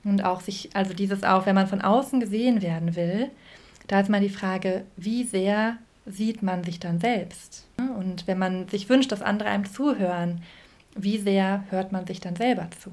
[0.02, 3.30] Und auch sich, also dieses auch, wenn man von außen gesehen werden will,
[3.86, 7.68] da ist mal die Frage, wie sehr sieht man sich dann selbst?
[7.78, 10.42] Ne, und wenn man sich wünscht, dass andere einem zuhören,
[10.94, 12.90] wie sehr hört man sich dann selber zu?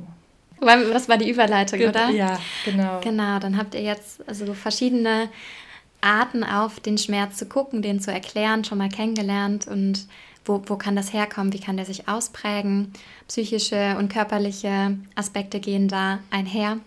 [0.61, 2.09] Das war die Überleitung, Ge oder?
[2.09, 2.99] Ja, genau.
[3.01, 5.29] Genau, dann habt ihr jetzt also verschiedene
[6.01, 10.07] Arten auf den Schmerz zu gucken, den zu erklären, schon mal kennengelernt und
[10.45, 12.93] wo, wo kann das herkommen, wie kann der sich ausprägen.
[13.27, 16.77] Psychische und körperliche Aspekte gehen da einher.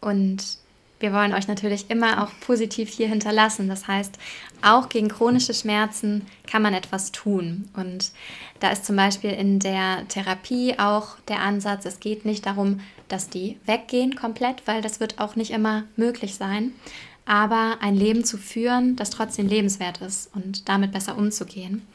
[0.00, 0.58] Und
[0.98, 3.68] wir wollen euch natürlich immer auch positiv hier hinterlassen.
[3.68, 4.18] Das heißt,
[4.62, 7.68] auch gegen chronische Schmerzen kann man etwas tun.
[7.74, 8.12] Und
[8.60, 13.28] da ist zum Beispiel in der Therapie auch der Ansatz, es geht nicht darum, dass
[13.28, 16.72] die weggehen komplett, weil das wird auch nicht immer möglich sein.
[17.26, 21.86] Aber ein Leben zu führen, das trotzdem lebenswert ist und damit besser umzugehen.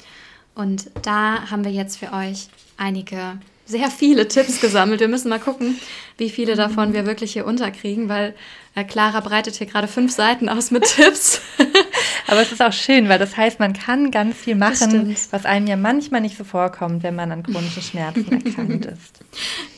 [0.53, 3.39] Und da haben wir jetzt für euch einige
[3.71, 4.99] sehr viele Tipps gesammelt.
[4.99, 5.79] Wir müssen mal gucken,
[6.17, 8.35] wie viele davon wir wirklich hier unterkriegen, weil
[8.75, 11.41] äh, Clara breitet hier gerade fünf Seiten aus mit Tipps.
[12.27, 15.67] Aber es ist auch schön, weil das heißt, man kann ganz viel machen, was einem
[15.67, 19.19] ja manchmal nicht so vorkommt, wenn man an chronischen Schmerzen erkrankt ist.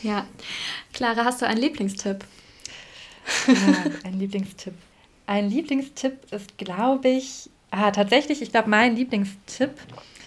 [0.02, 0.26] Ja.
[0.94, 2.26] Clara, hast du einen Lieblingstipp?
[3.48, 4.74] Ja, ein Lieblingstipp.
[5.26, 9.72] Ein Lieblingstipp ist, glaube ich, ah, tatsächlich, ich glaube, mein Lieblingstipp,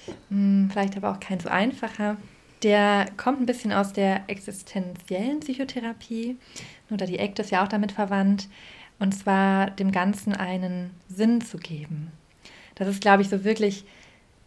[0.07, 2.17] mh, hm, vielleicht aber auch kein so einfacher,
[2.63, 6.37] der kommt ein bisschen aus der existenziellen Psychotherapie.
[6.91, 8.49] Oder die ACT ist ja auch damit verwandt.
[8.99, 12.13] Und zwar dem Ganzen einen Sinn zu geben.
[12.77, 13.85] Das ist, glaube ich, so wirklich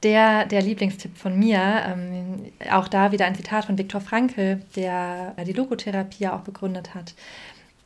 [0.03, 1.59] der, der Lieblingstipp von mir.
[1.59, 7.13] Ähm, auch da wieder ein Zitat von Viktor Frankl, der die Logotherapie auch begründet hat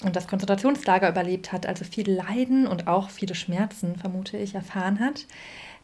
[0.03, 4.99] und das Konzentrationslager überlebt hat, also viel Leiden und auch viele Schmerzen, vermute ich, erfahren
[4.99, 5.25] hat.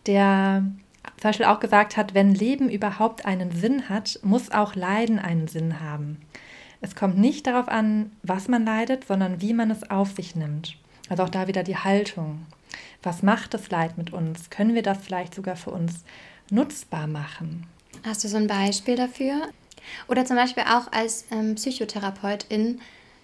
[0.05, 0.63] Der
[1.17, 5.47] zum Beispiel auch gesagt hat, wenn Leben überhaupt einen Sinn hat, muss auch Leiden einen
[5.47, 6.21] Sinn haben.
[6.81, 10.77] Es kommt nicht darauf an, was man leidet, sondern wie man es auf sich nimmt.
[11.09, 12.45] Also auch da wieder die Haltung.
[13.03, 14.49] Was macht das Leid mit uns?
[14.49, 16.03] Können wir das vielleicht sogar für uns
[16.49, 17.65] nutzbar machen?
[18.05, 19.49] Hast du so ein Beispiel dafür?
[20.07, 22.79] Oder zum Beispiel auch als ähm, Psychotherapeutin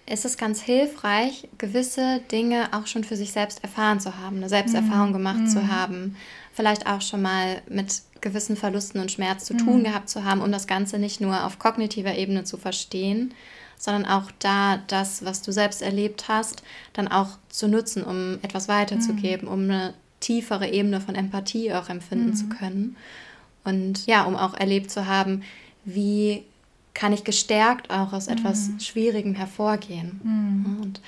[0.08, 4.50] ist es ganz hilfreich, gewisse Dinge auch schon für sich selbst erfahren zu haben, eine
[4.50, 5.14] Selbsterfahrung mhm.
[5.14, 5.48] gemacht mhm.
[5.48, 6.16] zu haben,
[6.56, 9.84] vielleicht auch schon mal mit gewissen Verlusten und Schmerz zu tun mhm.
[9.84, 13.34] gehabt zu haben, um das Ganze nicht nur auf kognitiver Ebene zu verstehen,
[13.78, 18.70] sondern auch da das, was du selbst erlebt hast, dann auch zu nutzen, um etwas
[18.70, 19.54] weiterzugeben, mhm.
[19.54, 22.50] um eine tiefere Ebene von Empathie auch empfinden zu mhm.
[22.50, 22.98] können.
[23.66, 25.44] Und ja, um auch erlebt zu haben,
[25.84, 26.44] wie
[26.94, 28.80] kann ich gestärkt auch aus etwas mhm.
[28.80, 30.22] Schwierigem hervorgehen.
[30.24, 30.82] Mhm.
[30.82, 31.02] Und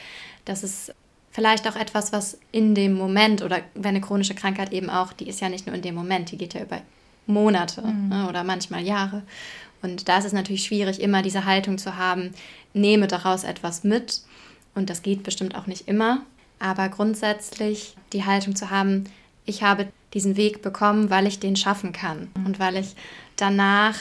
[0.44, 0.94] das ist
[1.38, 5.30] vielleicht auch etwas, was in dem Moment oder wenn eine chronische Krankheit eben auch, die
[5.30, 6.82] ist ja nicht nur in dem Moment, die geht ja über
[7.28, 8.10] Monate mhm.
[8.10, 9.22] ne, oder manchmal Jahre.
[9.84, 12.34] Und da ist es natürlich schwierig, immer diese Haltung zu haben,
[12.74, 14.24] nehme daraus etwas mit.
[14.74, 16.24] Und das geht bestimmt auch nicht immer.
[16.58, 19.04] Aber grundsätzlich die Haltung zu haben,
[19.46, 22.48] ich habe diesen Weg bekommen, weil ich den schaffen kann mhm.
[22.48, 22.96] und weil ich
[23.36, 23.96] danach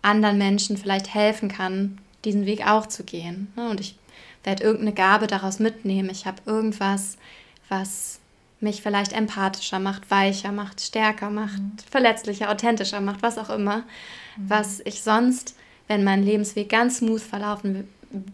[0.00, 3.52] anderen Menschen vielleicht helfen kann, diesen Weg auch zu gehen.
[3.56, 3.68] Ne?
[3.68, 3.96] Und ich
[4.44, 6.10] werde irgendeine Gabe daraus mitnehmen.
[6.10, 7.16] Ich habe irgendwas,
[7.68, 8.20] was
[8.60, 11.76] mich vielleicht empathischer macht, weicher macht, stärker macht, mhm.
[11.90, 14.48] verletzlicher, authentischer macht, was auch immer, mhm.
[14.48, 15.56] was ich sonst,
[15.88, 17.88] wenn mein Lebensweg ganz smooth verlaufen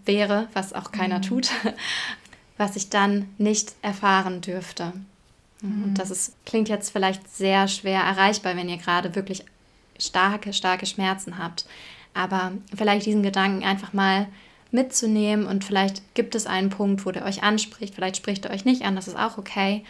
[0.05, 1.23] wäre, was auch keiner mhm.
[1.23, 1.51] tut,
[2.59, 4.93] was ich dann nicht erfahren dürfte.
[5.63, 5.85] Mhm.
[5.85, 9.45] Und das ist, klingt jetzt vielleicht sehr schwer erreichbar, wenn ihr gerade wirklich
[9.99, 11.67] starke, starke Schmerzen habt.
[12.15, 14.27] Aber vielleicht diesen Gedanken einfach mal
[14.71, 18.65] mitzunehmen und vielleicht gibt es einen Punkt, wo der euch anspricht, vielleicht spricht er euch
[18.65, 19.85] nicht an, das ist auch okay.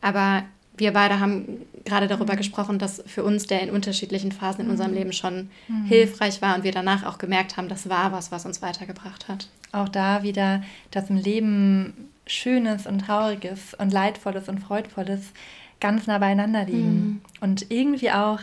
[0.00, 0.44] Aber
[0.76, 2.38] wir beide haben gerade darüber mhm.
[2.38, 4.96] gesprochen, dass für uns der in unterschiedlichen Phasen in unserem mhm.
[4.96, 5.84] Leben schon mhm.
[5.84, 9.48] hilfreich war und wir danach auch gemerkt haben, das war was, was uns weitergebracht hat.
[9.72, 15.32] Auch da wieder, dass im Leben Schönes und Trauriges und Leidvolles und Freudvolles
[15.80, 17.20] ganz nah beieinander liegen mhm.
[17.40, 18.40] und irgendwie auch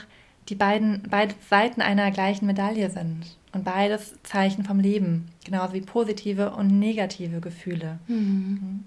[0.50, 5.82] die beiden beide Seiten einer gleichen Medaille sind und beides Zeichen vom Leben, genauso wie
[5.82, 8.00] positive und negative Gefühle.
[8.08, 8.18] Mhm.
[8.18, 8.84] mhm.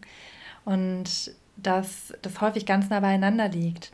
[0.65, 3.91] Und dass das häufig ganz nah beieinander liegt.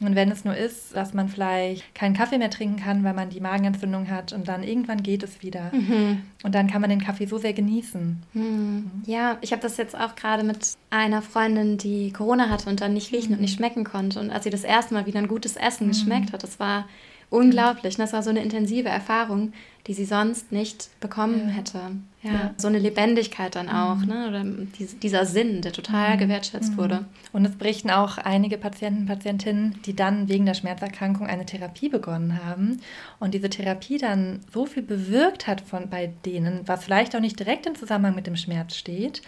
[0.00, 3.28] Und wenn es nur ist, dass man vielleicht keinen Kaffee mehr trinken kann, weil man
[3.28, 5.70] die Magenentzündung hat und dann irgendwann geht es wieder.
[5.72, 6.22] Mhm.
[6.42, 8.22] Und dann kann man den Kaffee so sehr genießen.
[8.32, 8.90] Mhm.
[9.06, 12.94] Ja, ich habe das jetzt auch gerade mit einer Freundin, die Corona hatte und dann
[12.94, 13.34] nicht riechen mhm.
[13.34, 14.18] und nicht schmecken konnte.
[14.18, 15.90] Und als sie das erste Mal wieder ein gutes Essen mhm.
[15.90, 16.86] geschmeckt hat, das war
[17.30, 17.96] unglaublich.
[17.96, 19.52] Das war so eine intensive Erfahrung
[19.86, 21.54] die sie sonst nicht bekommen ja.
[21.54, 21.80] hätte.
[22.22, 22.30] Ja.
[22.30, 22.54] ja.
[22.56, 24.06] So eine Lebendigkeit dann auch, mhm.
[24.06, 24.28] ne?
[24.28, 24.44] Oder
[25.02, 26.20] dieser Sinn, der total mhm.
[26.20, 26.76] gewertschätzt mhm.
[26.78, 27.04] wurde.
[27.32, 32.42] Und es berichten auch einige Patienten Patientinnen, die dann wegen der Schmerzerkrankung eine Therapie begonnen
[32.44, 32.80] haben
[33.20, 37.38] und diese Therapie dann so viel bewirkt hat von bei denen, was vielleicht auch nicht
[37.38, 39.20] direkt im Zusammenhang mit dem Schmerz steht,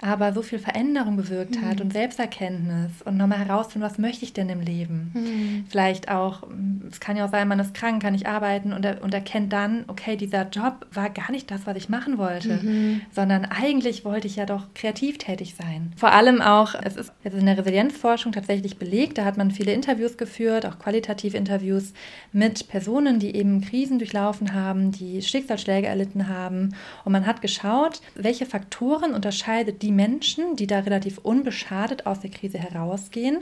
[0.00, 1.68] aber so viel Veränderung bewirkt mhm.
[1.68, 5.10] hat und Selbsterkenntnis und nochmal herausfinden, was möchte ich denn im Leben.
[5.12, 5.64] Mhm.
[5.68, 6.44] Vielleicht auch,
[6.88, 9.52] es kann ja auch sein, man ist krank, kann nicht arbeiten und, er, und erkennt
[9.52, 13.00] dann, okay, dieser Job war gar nicht das, was ich machen wollte, mhm.
[13.10, 15.92] sondern eigentlich wollte ich ja doch kreativ tätig sein.
[15.96, 19.72] Vor allem auch, es ist jetzt in der Resilienzforschung tatsächlich belegt, da hat man viele
[19.72, 21.92] Interviews geführt, auch qualitative Interviews
[22.32, 28.00] mit Personen, die eben Krisen durchlaufen haben, die Schicksalsschläge erlitten haben und man hat geschaut,
[28.14, 33.38] welche Faktoren unterscheidet die die Menschen, die da relativ unbeschadet aus der Krise herausgehen,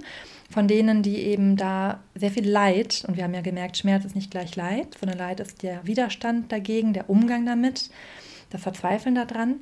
[0.48, 4.14] von denen, die eben da sehr viel Leid, und wir haben ja gemerkt, Schmerz ist
[4.14, 7.90] nicht gleich Leid, sondern Leid ist der Widerstand dagegen, der Umgang damit,
[8.50, 9.56] das Verzweifeln daran.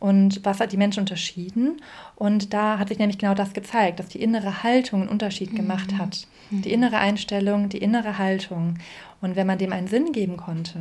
[0.00, 1.82] Und was hat die Menschen unterschieden?
[2.16, 5.92] Und da hat sich nämlich genau das gezeigt, dass die innere Haltung einen Unterschied gemacht
[5.92, 5.98] mhm.
[5.98, 6.26] hat.
[6.50, 8.78] Die innere Einstellung, die innere Haltung.
[9.20, 10.80] Und wenn man dem einen Sinn geben konnte,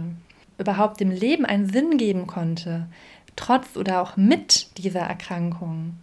[0.57, 2.87] überhaupt dem Leben einen Sinn geben konnte,
[3.35, 5.93] trotz oder auch mit dieser Erkrankung,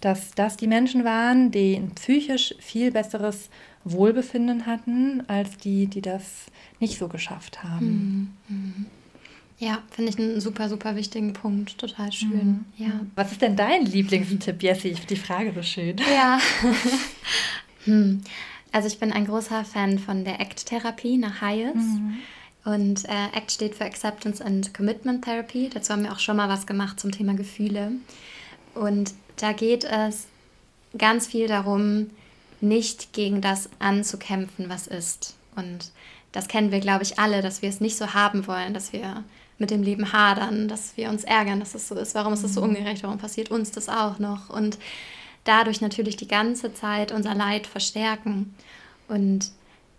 [0.00, 3.48] dass das die Menschen waren, die ein psychisch viel besseres
[3.84, 6.46] Wohlbefinden hatten, als die, die das
[6.80, 8.36] nicht so geschafft haben.
[8.48, 8.56] Mhm.
[8.56, 8.86] mhm.
[9.58, 11.78] Ja, finde ich einen super, super wichtigen Punkt.
[11.78, 12.64] Total schön.
[12.76, 12.84] Mhm.
[12.84, 13.00] Ja.
[13.14, 14.88] Was ist denn dein Lieblingstipp, Jessie?
[14.88, 15.96] Ich finde die Frage so schön.
[16.12, 16.40] Ja.
[17.84, 18.20] hm.
[18.72, 21.76] Also ich bin ein großer Fan von der ACT-Therapie nach Hayes.
[21.76, 22.18] Mhm.
[22.64, 25.70] Und äh, ACT steht für Acceptance and Commitment Therapy.
[25.72, 27.92] Dazu haben wir auch schon mal was gemacht zum Thema Gefühle.
[28.74, 30.26] Und da geht es
[30.96, 32.10] ganz viel darum,
[32.60, 35.34] nicht gegen das anzukämpfen, was ist.
[35.56, 35.92] Und
[36.32, 39.22] das kennen wir, glaube ich, alle, dass wir es nicht so haben wollen, dass wir
[39.58, 42.14] mit dem Leben hadern, dass wir uns ärgern, dass es so ist.
[42.14, 42.70] Warum ist es so mhm.
[42.70, 43.02] ungerecht?
[43.02, 44.50] Warum passiert uns das auch noch?
[44.50, 44.78] Und
[45.44, 48.54] dadurch natürlich die ganze Zeit unser Leid verstärken.
[49.06, 49.50] Und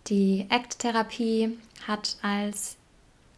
[0.07, 1.57] die ACT-Therapie
[1.87, 2.77] hat als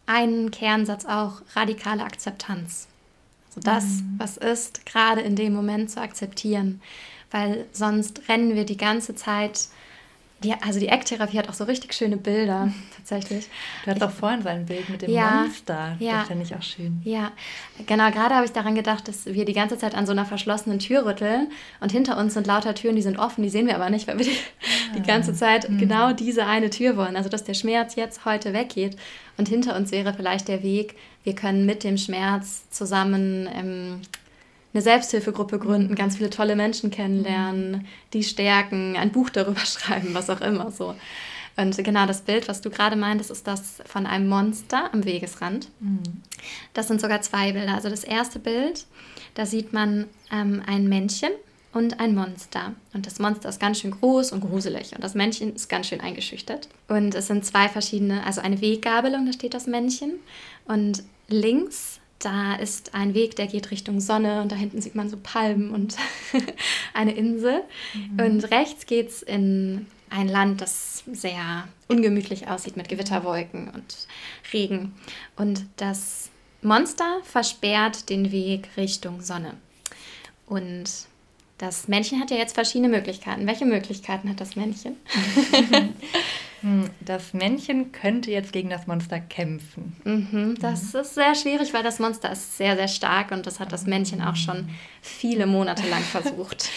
[0.05, 2.87] einen Kernsatz auch radikale Akzeptanz.
[3.49, 4.15] Also das, mhm.
[4.17, 6.81] was ist, gerade in dem Moment zu akzeptieren.
[7.29, 9.67] Weil sonst rennen wir die ganze Zeit
[10.43, 13.47] die, also die Ecktherapie hat auch so richtig schöne Bilder, tatsächlich.
[13.83, 15.95] Du hattest auch vorhin so ein Bild mit dem ja, Monster.
[15.99, 17.01] Ja, das finde ich auch schön.
[17.03, 17.31] Ja,
[17.87, 18.11] genau.
[18.11, 21.05] Gerade habe ich daran gedacht, dass wir die ganze Zeit an so einer verschlossenen Tür
[21.05, 24.07] rütteln und hinter uns sind lauter Türen, die sind offen, die sehen wir aber nicht,
[24.07, 24.95] weil wir die, ah.
[24.95, 25.79] die ganze Zeit mhm.
[25.79, 27.15] genau diese eine Tür wollen.
[27.15, 28.95] Also, dass der Schmerz jetzt heute weggeht
[29.37, 34.01] und hinter uns wäre vielleicht der Weg, wir können mit dem Schmerz zusammen ähm,
[34.77, 40.29] eine Selbsthilfegruppe gründen, ganz viele tolle Menschen kennenlernen, die stärken, ein Buch darüber schreiben, was
[40.29, 40.93] auch immer so.
[41.55, 45.69] Und genau das Bild, was du gerade meintest, ist das von einem Monster am Wegesrand.
[45.79, 46.21] Mhm.
[46.75, 47.73] Das sind sogar zwei Bilder.
[47.73, 48.85] Also das erste Bild,
[49.33, 51.31] da sieht man ähm, ein Männchen
[51.73, 52.73] und ein Monster.
[52.93, 56.01] Und das Monster ist ganz schön groß und gruselig und das Männchen ist ganz schön
[56.01, 56.69] eingeschüchtert.
[56.87, 60.19] Und es sind zwei verschiedene, also eine Weggabelung, da steht das Männchen.
[60.65, 65.09] Und links da ist ein Weg, der geht Richtung Sonne und da hinten sieht man
[65.09, 65.95] so Palmen und
[66.93, 67.63] eine Insel.
[67.93, 68.25] Mhm.
[68.25, 74.07] Und rechts geht es in ein Land, das sehr ungemütlich aussieht mit Gewitterwolken und
[74.53, 74.93] Regen.
[75.35, 76.29] Und das
[76.61, 79.53] Monster versperrt den Weg Richtung Sonne.
[80.47, 80.89] Und
[81.57, 83.47] das Männchen hat ja jetzt verschiedene Möglichkeiten.
[83.47, 84.97] Welche Möglichkeiten hat das Männchen?
[86.61, 89.95] Hm, das Männchen könnte jetzt gegen das Monster kämpfen.
[90.03, 91.01] Mhm, das mhm.
[91.01, 94.23] ist sehr schwierig, weil das Monster ist sehr, sehr stark und das hat das Männchen
[94.23, 94.69] auch schon
[95.01, 96.69] viele Monate lang versucht.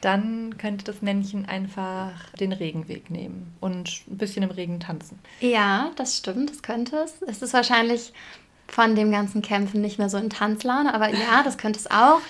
[0.00, 5.18] Dann könnte das Männchen einfach den Regenweg nehmen und ein bisschen im Regen tanzen.
[5.40, 7.20] Ja, das stimmt, das könnte es.
[7.22, 8.12] Es ist wahrscheinlich
[8.68, 10.94] von dem ganzen Kämpfen nicht mehr so in Tanzlaune.
[10.94, 12.20] Aber ja, das könnte es auch.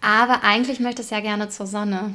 [0.00, 2.14] Aber eigentlich möchte es ja gerne zur Sonne.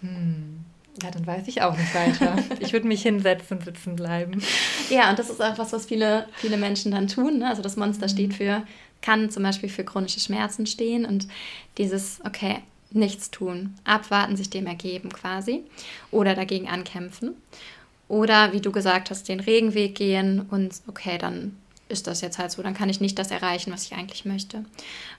[0.00, 0.64] Hm.
[1.02, 2.36] Ja, dann weiß ich auch nicht weiter.
[2.60, 4.42] ich würde mich hinsetzen und sitzen bleiben.
[4.90, 7.38] Ja, und das ist auch was, was viele, viele Menschen dann tun.
[7.38, 7.48] Ne?
[7.48, 8.10] Also das Monster mhm.
[8.10, 8.62] steht für,
[9.00, 11.28] kann zum Beispiel für chronische Schmerzen stehen und
[11.76, 15.62] dieses, okay, nichts tun, abwarten, sich dem ergeben quasi
[16.10, 17.34] oder dagegen ankämpfen.
[18.08, 21.56] Oder wie du gesagt hast, den Regenweg gehen und okay, dann
[21.88, 24.64] ist das jetzt halt so, dann kann ich nicht das erreichen, was ich eigentlich möchte.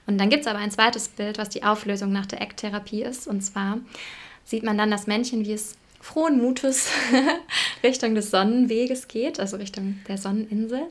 [0.06, 3.26] Und dann gibt es aber ein zweites Bild, was die Auflösung nach der Ecktherapie ist.
[3.26, 3.78] Und zwar
[4.44, 6.88] sieht man dann das Männchen, wie es frohen Mutes
[7.82, 10.82] Richtung des Sonnenweges geht, also Richtung der Sonneninsel.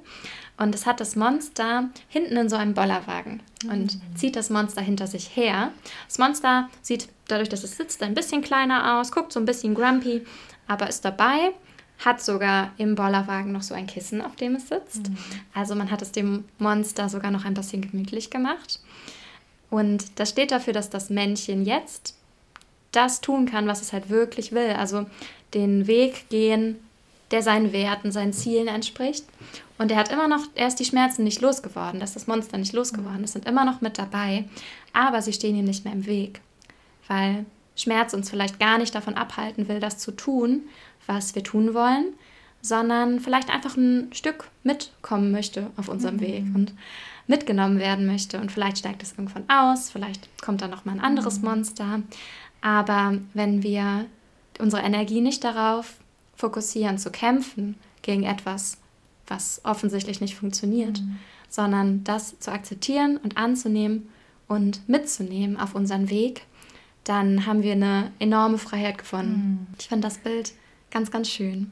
[0.57, 4.15] Und es hat das Monster hinten in so einem Bollerwagen und mhm.
[4.15, 5.71] zieht das Monster hinter sich her.
[6.07, 9.73] Das Monster sieht dadurch, dass es sitzt, ein bisschen kleiner aus, guckt so ein bisschen
[9.73, 10.25] grumpy,
[10.67, 11.53] aber ist dabei,
[11.99, 15.09] hat sogar im Bollerwagen noch so ein Kissen, auf dem es sitzt.
[15.09, 15.17] Mhm.
[15.53, 18.79] Also man hat es dem Monster sogar noch ein bisschen gemütlich gemacht.
[19.69, 22.15] Und das steht dafür, dass das Männchen jetzt
[22.91, 24.71] das tun kann, was es halt wirklich will.
[24.71, 25.05] Also
[25.53, 26.77] den Weg gehen,
[27.31, 29.25] der seinen Werten, seinen Zielen entspricht.
[29.77, 32.73] Und er hat immer noch, er ist die Schmerzen nicht losgeworden, dass das Monster nicht
[32.73, 34.45] losgeworden ist, sind immer noch mit dabei,
[34.93, 36.41] aber sie stehen ihm nicht mehr im Weg,
[37.07, 37.45] weil
[37.77, 40.63] Schmerz uns vielleicht gar nicht davon abhalten will, das zu tun,
[41.09, 42.13] was wir tun wollen,
[42.61, 46.21] sondern vielleicht einfach ein Stück mitkommen möchte auf unserem mhm.
[46.21, 46.73] Weg und
[47.27, 48.39] mitgenommen werden möchte.
[48.39, 51.45] Und vielleicht steigt es irgendwann aus, vielleicht kommt dann noch mal ein anderes mhm.
[51.45, 52.01] Monster.
[52.61, 54.05] Aber wenn wir
[54.59, 55.95] unsere Energie nicht darauf
[56.35, 58.77] fokussieren, zu kämpfen gegen etwas,
[59.27, 61.17] was offensichtlich nicht funktioniert, mhm.
[61.49, 64.09] sondern das zu akzeptieren und anzunehmen
[64.47, 66.43] und mitzunehmen auf unseren Weg,
[67.03, 69.31] dann haben wir eine enorme Freiheit gefunden.
[69.61, 69.67] Mhm.
[69.79, 70.53] Ich finde das Bild
[70.91, 71.71] ganz, ganz schön.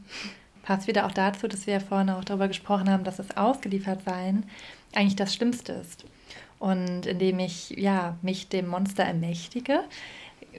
[0.63, 4.43] Passt wieder auch dazu, dass wir ja vorhin auch darüber gesprochen haben, dass das Ausgeliefertsein
[4.93, 6.05] eigentlich das Schlimmste ist.
[6.59, 9.83] Und indem ich ja, mich dem Monster ermächtige,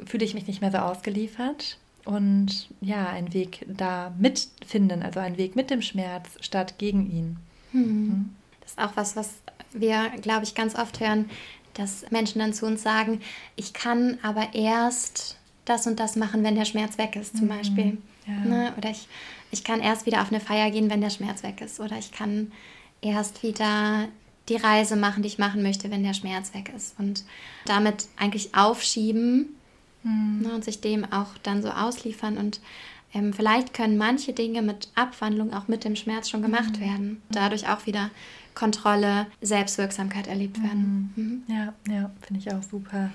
[0.06, 5.36] fühle ich mich nicht mehr so ausgeliefert und ja, einen Weg da mitfinden, also einen
[5.36, 7.36] Weg mit dem Schmerz statt gegen ihn.
[7.72, 7.82] Hm.
[7.82, 8.30] Mhm.
[8.60, 9.34] Das ist auch was, was
[9.72, 11.28] wir, glaube ich, ganz oft hören,
[11.74, 13.20] dass Menschen dann zu uns sagen,
[13.56, 17.50] ich kann aber erst das und das machen, wenn der Schmerz weg ist, zum mhm.
[17.50, 17.98] Beispiel.
[18.28, 18.44] Ja.
[18.44, 18.74] Ne?
[18.76, 19.08] Oder ich,
[19.50, 21.80] ich kann erst wieder auf eine Feier gehen, wenn der Schmerz weg ist.
[21.80, 22.52] Oder ich kann
[23.00, 24.08] erst wieder
[24.48, 26.98] die Reise machen, die ich machen möchte, wenn der Schmerz weg ist.
[26.98, 27.24] Und
[27.64, 29.56] damit eigentlich aufschieben,
[30.02, 30.40] mhm.
[30.42, 32.36] ne, und sich dem auch dann so ausliefern.
[32.36, 32.60] Und
[33.14, 36.80] ähm, vielleicht können manche Dinge mit Abwandlung auch mit dem Schmerz schon gemacht mhm.
[36.80, 37.22] werden.
[37.30, 38.10] Dadurch auch wieder
[38.54, 41.12] Kontrolle, Selbstwirksamkeit erlebt werden.
[41.14, 41.22] Mhm.
[41.24, 41.42] mhm.
[41.48, 43.10] Ja, ja, finde ich auch super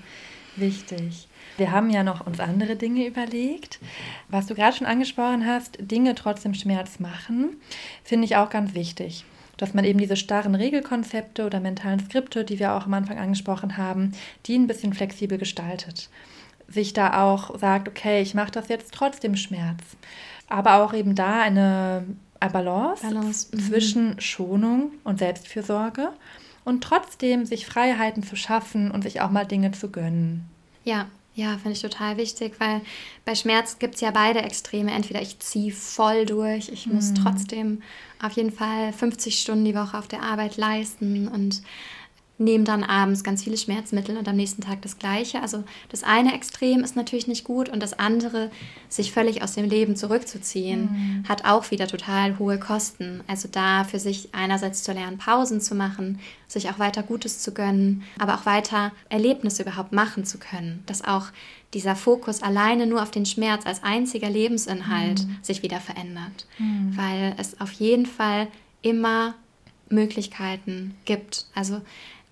[0.56, 1.28] wichtig.
[1.56, 3.78] Wir haben ja noch uns andere Dinge überlegt.
[4.28, 7.56] Was du gerade schon angesprochen hast, Dinge trotzdem Schmerz machen,
[8.02, 9.24] finde ich auch ganz wichtig.
[9.56, 13.76] Dass man eben diese starren Regelkonzepte oder mentalen Skripte, die wir auch am Anfang angesprochen
[13.76, 14.12] haben,
[14.46, 16.08] die ein bisschen flexibel gestaltet
[16.66, 19.82] sich da auch sagt, okay, ich mache das jetzt trotzdem Schmerz.
[20.48, 22.04] Aber auch eben da eine,
[22.40, 23.48] Balance, Balance.
[23.52, 23.60] Mhm.
[23.60, 26.10] zwischen Schonung und Selbstfürsorge
[26.64, 30.44] und trotzdem sich Freiheiten zu schaffen und sich auch mal Dinge zu gönnen.
[30.84, 32.80] Ja, ja, finde ich total wichtig, weil
[33.24, 34.92] bei Schmerz gibt es ja beide Extreme.
[34.92, 37.14] Entweder ich ziehe voll durch, ich muss mhm.
[37.16, 37.82] trotzdem
[38.22, 41.62] auf jeden Fall 50 Stunden die Woche auf der Arbeit leisten und
[42.36, 45.40] nehmen dann abends ganz viele Schmerzmittel und am nächsten Tag das gleiche.
[45.40, 48.50] Also das eine Extrem ist natürlich nicht gut und das andere,
[48.88, 51.28] sich völlig aus dem Leben zurückzuziehen, mhm.
[51.28, 53.22] hat auch wieder total hohe Kosten.
[53.28, 56.18] Also da für sich einerseits zu lernen, Pausen zu machen,
[56.48, 60.82] sich auch weiter Gutes zu gönnen, aber auch weiter Erlebnisse überhaupt machen zu können.
[60.86, 61.26] Dass auch
[61.72, 65.36] dieser Fokus alleine nur auf den Schmerz als einziger Lebensinhalt mhm.
[65.40, 66.46] sich wieder verändert.
[66.58, 66.96] Mhm.
[66.96, 68.48] Weil es auf jeden Fall
[68.82, 69.34] immer
[69.88, 71.46] Möglichkeiten gibt.
[71.54, 71.80] Also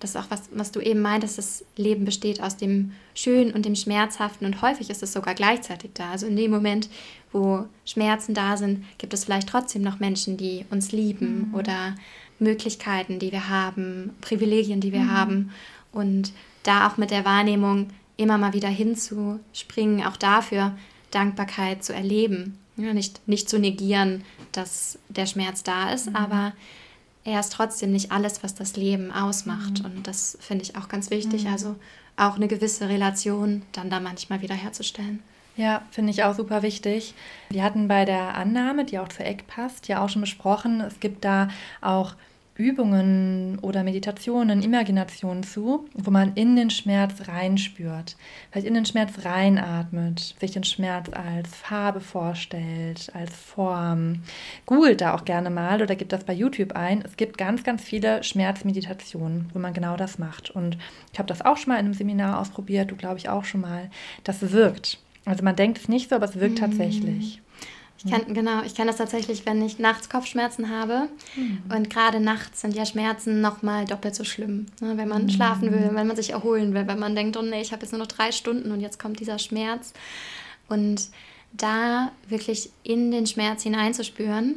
[0.03, 3.63] das ist auch was, was du eben meintest, das Leben besteht aus dem Schönen und
[3.65, 6.11] dem Schmerzhaften und häufig ist es sogar gleichzeitig da.
[6.11, 6.89] Also in dem Moment,
[7.31, 11.55] wo Schmerzen da sind, gibt es vielleicht trotzdem noch Menschen, die uns lieben mhm.
[11.55, 11.95] oder
[12.37, 15.11] Möglichkeiten, die wir haben, Privilegien, die wir mhm.
[15.11, 15.51] haben
[15.93, 16.33] und
[16.63, 17.87] da auch mit der Wahrnehmung
[18.17, 20.75] immer mal wieder hinzuspringen, auch dafür
[21.11, 22.59] Dankbarkeit zu erleben.
[22.75, 26.17] Ja, nicht, nicht zu negieren, dass der Schmerz da ist, mhm.
[26.17, 26.51] aber
[27.23, 29.79] er ist trotzdem nicht alles, was das Leben ausmacht.
[29.79, 29.85] Mhm.
[29.85, 31.45] Und das finde ich auch ganz wichtig.
[31.45, 31.51] Mhm.
[31.51, 31.75] Also
[32.17, 35.23] auch eine gewisse Relation dann da manchmal wieder herzustellen.
[35.55, 37.13] Ja, finde ich auch super wichtig.
[37.49, 40.99] Wir hatten bei der Annahme, die auch zur Eck passt, ja auch schon besprochen, es
[40.99, 41.49] gibt da
[41.79, 42.15] auch
[42.55, 48.15] Übungen oder Meditationen, Imaginationen zu, wo man in den Schmerz reinspürt,
[48.51, 54.21] vielleicht in den Schmerz reinatmet, sich den Schmerz als Farbe vorstellt, als Form.
[54.65, 57.01] Googelt da auch gerne mal oder gibt das bei YouTube ein.
[57.01, 60.51] Es gibt ganz, ganz viele Schmerzmeditationen, wo man genau das macht.
[60.51, 60.77] Und
[61.11, 63.61] ich habe das auch schon mal in einem Seminar ausprobiert, du glaube ich auch schon
[63.61, 63.89] mal.
[64.23, 64.99] Das wirkt.
[65.25, 66.65] Also man denkt es nicht so, aber es wirkt mhm.
[66.65, 67.42] tatsächlich.
[68.05, 71.07] Ich kann, genau, ich kenne das tatsächlich, wenn ich nachts Kopfschmerzen habe.
[71.35, 71.63] Mhm.
[71.73, 74.65] Und gerade nachts sind ja Schmerzen nochmal doppelt so schlimm.
[74.81, 74.97] Ne?
[74.97, 75.29] Wenn man mhm.
[75.29, 77.91] schlafen will, wenn man sich erholen will, wenn man denkt, oh nee, ich habe jetzt
[77.91, 79.93] nur noch drei Stunden und jetzt kommt dieser Schmerz.
[80.67, 81.09] Und
[81.53, 84.55] da wirklich in den Schmerz hineinzuspüren,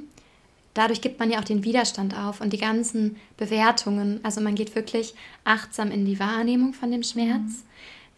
[0.74, 4.20] dadurch gibt man ja auch den Widerstand auf und die ganzen Bewertungen.
[4.22, 7.40] Also man geht wirklich achtsam in die Wahrnehmung von dem Schmerz.
[7.40, 7.62] Mhm.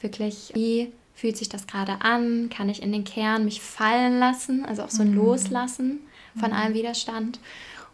[0.01, 2.49] Wirklich, wie fühlt sich das gerade an?
[2.49, 4.65] Kann ich in den Kern mich fallen lassen?
[4.65, 5.17] Also auch so ein mhm.
[5.17, 6.01] Loslassen
[6.39, 6.57] von mhm.
[6.57, 7.41] allem Widerstand.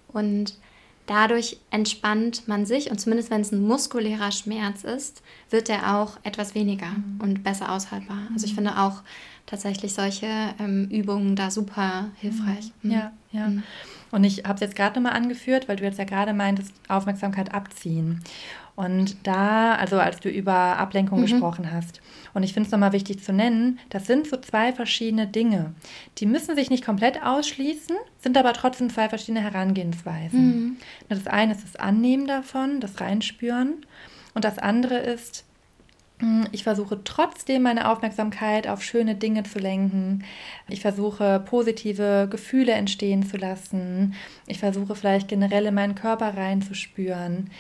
[0.09, 0.55] Und
[1.07, 6.19] dadurch entspannt man sich und zumindest wenn es ein muskulärer Schmerz ist, wird er auch
[6.23, 7.21] etwas weniger mhm.
[7.23, 8.19] und besser aushaltbar.
[8.35, 9.03] Also ich finde auch
[9.47, 10.27] tatsächlich solche
[10.59, 12.73] ähm, Übungen da super hilfreich.
[12.83, 13.51] Ja, ja.
[14.15, 17.53] Und ich habe es jetzt gerade nochmal angeführt, weil du jetzt ja gerade meintest, Aufmerksamkeit
[17.53, 18.23] abziehen.
[18.77, 21.23] Und da, also als du über Ablenkung mhm.
[21.23, 22.01] gesprochen hast,
[22.33, 25.75] und ich finde es nochmal wichtig zu nennen, das sind so zwei verschiedene Dinge.
[26.19, 30.47] Die müssen sich nicht komplett ausschließen, sind aber trotzdem zwei verschiedene Herangehensweisen.
[30.47, 30.77] Mhm.
[31.09, 33.85] Das eine ist das Annehmen davon, das Reinspüren.
[34.33, 35.45] Und das andere ist,
[36.53, 40.25] ich versuche trotzdem meine Aufmerksamkeit auf schöne Dinge zu lenken.
[40.69, 44.15] Ich versuche positive Gefühle entstehen zu lassen.
[44.47, 47.51] Ich versuche vielleicht generell in meinen Körper reinzuspüren.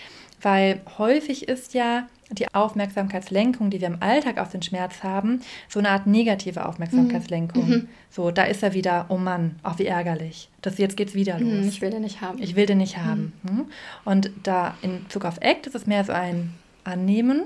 [0.40, 5.78] Weil häufig ist ja die Aufmerksamkeitslenkung, die wir im Alltag auf den Schmerz haben, so
[5.78, 7.68] eine Art negative Aufmerksamkeitslenkung.
[7.68, 7.88] Mhm.
[8.10, 10.48] So, da ist er wieder, oh Mann, auch wie ärgerlich.
[10.62, 11.66] Das, jetzt geht's wieder mhm, los.
[11.66, 12.40] Ich will den nicht haben.
[12.42, 13.32] Ich will den nicht haben.
[13.42, 13.56] Mhm.
[13.56, 13.66] mhm.
[14.04, 17.44] Und da in Bezug auf Act ist es mehr so ein Annehmen.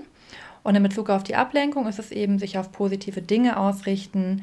[0.68, 4.42] Und in Bezug auf die Ablenkung ist es eben sich auf positive Dinge ausrichten,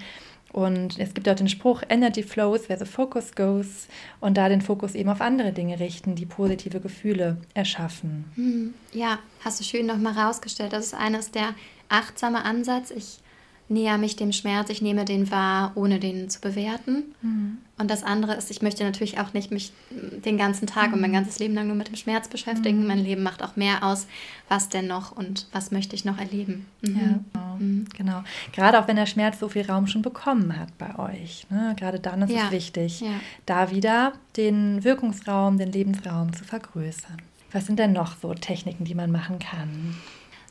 [0.52, 3.88] und es gibt auch den Spruch, Energy flows where the focus goes
[4.22, 8.24] und da den Fokus eben auf andere Dinge richten, die positive Gefühle erschaffen.
[8.36, 10.72] Hm, ja, hast du schön nochmal rausgestellt.
[10.72, 11.54] Das ist eines der
[11.90, 12.90] achtsame Ansatz.
[12.90, 13.20] Ich
[13.68, 17.04] näher mich dem Schmerz, ich nehme den wahr, ohne den zu bewerten.
[17.22, 17.58] Mhm.
[17.78, 21.10] Und das andere ist, ich möchte natürlich auch nicht mich den ganzen Tag und mein
[21.10, 21.16] mhm.
[21.16, 22.82] ganzes Leben lang nur mit dem Schmerz beschäftigen.
[22.82, 22.88] Mhm.
[22.88, 24.08] Mein Leben macht auch mehr aus,
[24.48, 26.68] was denn noch und was möchte ich noch erleben.
[26.82, 26.96] Mhm.
[26.96, 27.56] Ja, genau.
[27.58, 27.86] Mhm.
[27.98, 28.24] genau.
[28.54, 31.48] Gerade auch wenn der Schmerz so viel Raum schon bekommen hat bei euch.
[31.50, 31.76] Ne?
[31.78, 32.46] Gerade dann ist ja.
[32.46, 33.20] es wichtig, ja.
[33.46, 37.18] da wieder den Wirkungsraum, den Lebensraum zu vergrößern.
[37.52, 39.96] Was sind denn noch so Techniken, die man machen kann?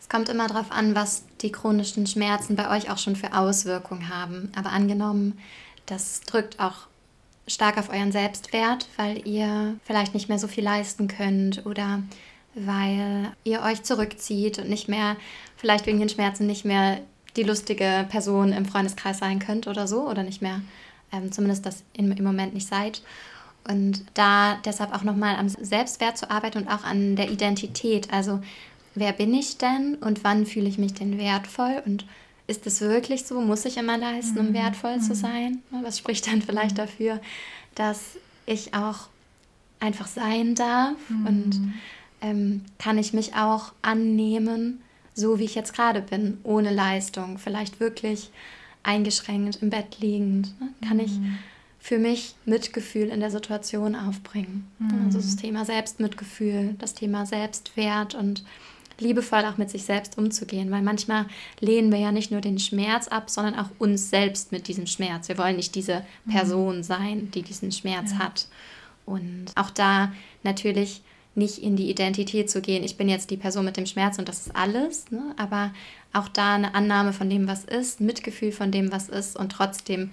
[0.05, 4.11] Es kommt immer darauf an, was die chronischen Schmerzen bei euch auch schon für Auswirkungen
[4.11, 4.53] haben.
[4.55, 5.39] Aber angenommen,
[5.87, 6.75] das drückt auch
[7.49, 12.03] stark auf euren Selbstwert, weil ihr vielleicht nicht mehr so viel leisten könnt oder
[12.55, 15.17] weil ihr euch zurückzieht und nicht mehr,
[15.57, 17.01] vielleicht wegen den Schmerzen nicht mehr
[17.37, 20.61] die lustige Person im Freundeskreis sein könnt oder so oder nicht mehr,
[21.13, 23.01] ähm, zumindest das im, im Moment nicht seid.
[23.67, 28.13] Und da deshalb auch nochmal am Selbstwert zu arbeiten und auch an der Identität.
[28.13, 28.41] Also
[28.95, 32.07] wer bin ich denn und wann fühle ich mich denn wertvoll und
[32.47, 33.41] ist es wirklich so?
[33.41, 34.55] Muss ich immer leisten, um mhm.
[34.55, 35.19] wertvoll zu mhm.
[35.19, 35.63] sein?
[35.83, 36.83] Was spricht dann vielleicht mhm.
[36.83, 37.21] dafür,
[37.75, 38.17] dass
[38.47, 39.09] ich auch
[39.81, 41.75] einfach sein darf und
[42.21, 44.83] ähm, kann ich mich auch annehmen,
[45.15, 48.31] so wie ich jetzt gerade bin, ohne Leistung, vielleicht wirklich
[48.83, 50.59] eingeschränkt im Bett liegend?
[50.61, 50.69] Ne?
[50.87, 51.13] Kann ich
[51.79, 54.67] für mich Mitgefühl in der Situation aufbringen?
[55.05, 58.43] Also das Thema Selbstmitgefühl, das Thema Selbstwert und
[58.99, 61.27] liebevoll auch mit sich selbst umzugehen, weil manchmal
[61.61, 65.29] lehnen wir ja nicht nur den Schmerz ab, sondern auch uns selbst mit diesem Schmerz.
[65.29, 66.33] Wir wollen nicht diese mhm.
[66.33, 68.19] Person sein, die diesen Schmerz ja.
[68.21, 68.49] hat.
[69.07, 71.03] Und auch da natürlich
[71.35, 74.29] nicht in die Identität zu gehen, ich bin jetzt die Person mit dem Schmerz und
[74.29, 75.35] das ist alles, ne?
[75.37, 75.73] aber
[76.13, 80.13] auch da eine Annahme von dem, was ist, Mitgefühl von dem, was ist und trotzdem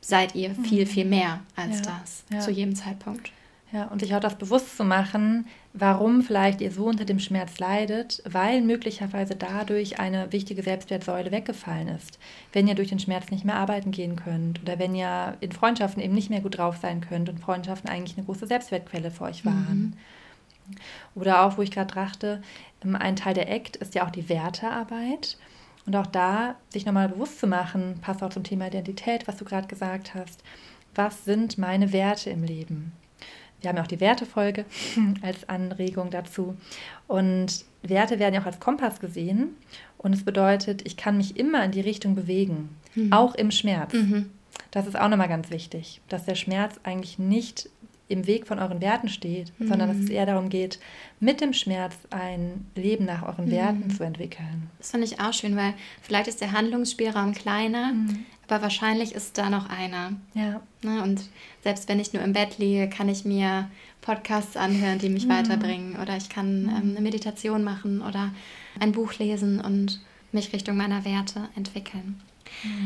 [0.00, 1.10] seid ihr viel, viel mhm.
[1.10, 2.00] mehr als ja.
[2.00, 2.40] das ja.
[2.40, 3.30] zu jedem Zeitpunkt.
[3.70, 7.58] Ja, und sich auch das bewusst zu machen, warum vielleicht ihr so unter dem Schmerz
[7.58, 12.18] leidet, weil möglicherweise dadurch eine wichtige Selbstwertsäule weggefallen ist.
[12.52, 16.02] Wenn ihr durch den Schmerz nicht mehr arbeiten gehen könnt oder wenn ihr in Freundschaften
[16.02, 19.46] eben nicht mehr gut drauf sein könnt und Freundschaften eigentlich eine große Selbstwertquelle für euch
[19.46, 19.94] waren.
[20.68, 20.72] Mhm.
[21.14, 22.42] Oder auch, wo ich gerade dachte,
[22.84, 25.38] ähm, ein Teil der ACT ist ja auch die Wertearbeit.
[25.84, 29.44] Und auch da sich nochmal bewusst zu machen, passt auch zum Thema Identität, was du
[29.44, 30.44] gerade gesagt hast.
[30.94, 32.92] Was sind meine Werte im Leben?
[33.62, 34.64] Wir haben ja auch die Wertefolge
[35.22, 36.56] als Anregung dazu.
[37.08, 39.56] Und Werte werden ja auch als Kompass gesehen.
[39.98, 43.12] Und es bedeutet, ich kann mich immer in die Richtung bewegen, mhm.
[43.12, 43.92] auch im Schmerz.
[43.92, 44.30] Mhm.
[44.70, 47.68] Das ist auch nochmal ganz wichtig, dass der Schmerz eigentlich nicht
[48.08, 49.68] im Weg von euren Werten steht, mhm.
[49.68, 50.78] sondern dass es eher darum geht,
[51.18, 53.90] mit dem Schmerz ein Leben nach euren Werten mhm.
[53.90, 54.70] zu entwickeln.
[54.78, 58.26] Das fand ich auch schön, weil vielleicht ist der Handlungsspielraum kleiner, mhm.
[58.48, 60.12] Aber wahrscheinlich ist da noch einer.
[60.34, 60.60] Ja.
[60.82, 61.02] Ne?
[61.02, 61.22] Und
[61.62, 63.70] selbst wenn ich nur im Bett liege, kann ich mir
[64.00, 65.30] Podcasts anhören, die mich mhm.
[65.30, 65.96] weiterbringen.
[66.00, 68.30] Oder ich kann ähm, eine Meditation machen oder
[68.78, 70.00] ein Buch lesen und
[70.32, 72.20] mich Richtung meiner Werte entwickeln.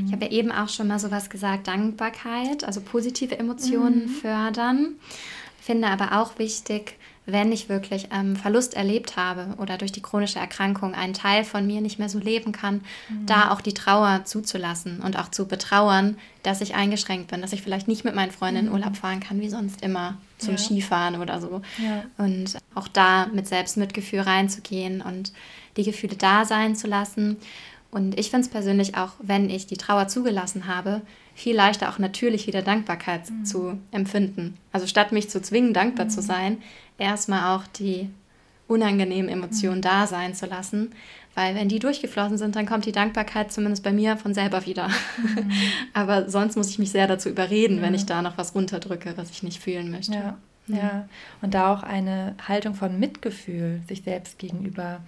[0.07, 4.09] Ich habe ja eben auch schon mal sowas gesagt, Dankbarkeit, also positive Emotionen mhm.
[4.09, 4.95] fördern.
[5.61, 6.97] Finde aber auch wichtig,
[7.27, 11.67] wenn ich wirklich ähm, Verlust erlebt habe oder durch die chronische Erkrankung einen Teil von
[11.67, 13.27] mir nicht mehr so leben kann, mhm.
[13.27, 17.63] da auch die Trauer zuzulassen und auch zu betrauern, dass ich eingeschränkt bin, dass ich
[17.63, 18.73] vielleicht nicht mit meinen Freunden in mhm.
[18.75, 20.59] Urlaub fahren kann, wie sonst immer zum ja.
[20.59, 21.63] Skifahren oder so.
[21.79, 22.05] Ja.
[22.17, 25.33] Und auch da mit Selbstmitgefühl reinzugehen und
[25.77, 27.39] die Gefühle da sein zu lassen
[27.91, 31.03] und ich finde es persönlich auch, wenn ich die Trauer zugelassen habe,
[31.35, 33.45] viel leichter auch natürlich wieder Dankbarkeit mhm.
[33.45, 34.57] zu empfinden.
[34.73, 36.11] Also statt mich zu zwingen, dankbar mhm.
[36.11, 36.59] zu sein,
[36.99, 38.11] erstmal auch die
[38.69, 39.83] unangenehmen Emotionen mhm.
[39.83, 40.93] da sein zu lassen.
[41.35, 44.89] Weil wenn die durchgeflossen sind, dann kommt die Dankbarkeit zumindest bei mir von selber wieder.
[44.89, 45.53] Mhm.
[45.93, 47.83] Aber sonst muss ich mich sehr dazu überreden, ja.
[47.83, 50.15] wenn ich da noch was runterdrücke, was ich nicht fühlen möchte.
[50.15, 50.39] Ja.
[50.69, 51.09] Ja,
[51.43, 54.99] und da auch eine Haltung von Mitgefühl sich selbst gegenüber,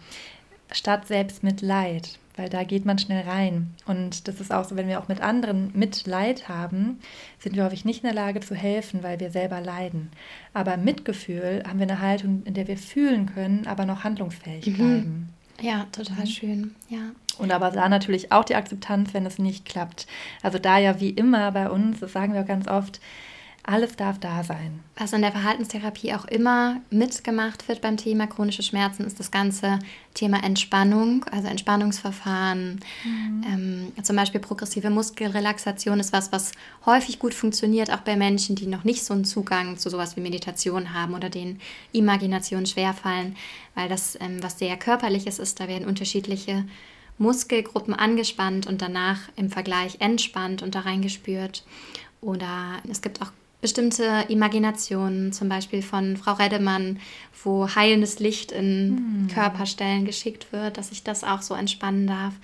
[0.71, 3.75] statt Selbstmitleid weil da geht man schnell rein.
[3.87, 7.01] Und das ist auch so, wenn wir auch mit anderen Mitleid haben,
[7.39, 10.11] sind wir häufig nicht in der Lage zu helfen, weil wir selber leiden.
[10.55, 14.75] Aber Mitgefühl haben wir eine Haltung, in der wir fühlen können, aber noch handlungsfähig mhm.
[14.75, 15.29] bleiben.
[15.61, 16.27] Ja, total mhm.
[16.27, 17.11] schön, ja.
[17.39, 20.07] Und aber da natürlich auch die Akzeptanz, wenn es nicht klappt.
[20.43, 23.01] Also da ja wie immer bei uns, das sagen wir auch ganz oft,
[23.69, 24.81] alles darf da sein.
[24.97, 29.79] Was in der Verhaltenstherapie auch immer mitgemacht wird beim Thema chronische Schmerzen, ist das ganze
[30.15, 32.81] Thema Entspannung, also Entspannungsverfahren.
[33.05, 33.45] Mhm.
[33.47, 36.53] Ähm, zum Beispiel progressive Muskelrelaxation ist was, was
[36.87, 40.23] häufig gut funktioniert, auch bei Menschen, die noch nicht so einen Zugang zu sowas wie
[40.23, 41.61] Meditation haben oder denen
[41.93, 43.37] Imaginationen schwerfallen,
[43.75, 45.61] weil das ähm, was sehr körperliches ist.
[45.61, 46.65] Da werden unterschiedliche
[47.19, 51.65] Muskelgruppen angespannt und danach im Vergleich entspannt und da reingespürt.
[52.23, 53.31] Oder es gibt auch
[53.61, 57.01] bestimmte Imaginationen, zum Beispiel von Frau Reddemann,
[57.43, 59.29] wo heilendes Licht in mhm.
[59.29, 62.35] Körperstellen geschickt wird, dass ich das auch so entspannen darf,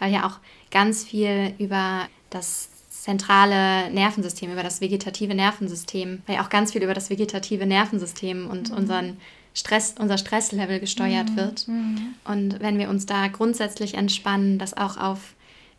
[0.00, 0.38] weil ja auch
[0.70, 6.82] ganz viel über das zentrale Nervensystem, über das vegetative Nervensystem, weil ja auch ganz viel
[6.82, 8.76] über das vegetative Nervensystem und mhm.
[8.76, 9.16] unseren
[9.52, 11.36] Stress, unser Stresslevel gesteuert mhm.
[11.36, 11.68] wird.
[11.68, 12.14] Mhm.
[12.24, 15.34] Und wenn wir uns da grundsätzlich entspannen, das auch auf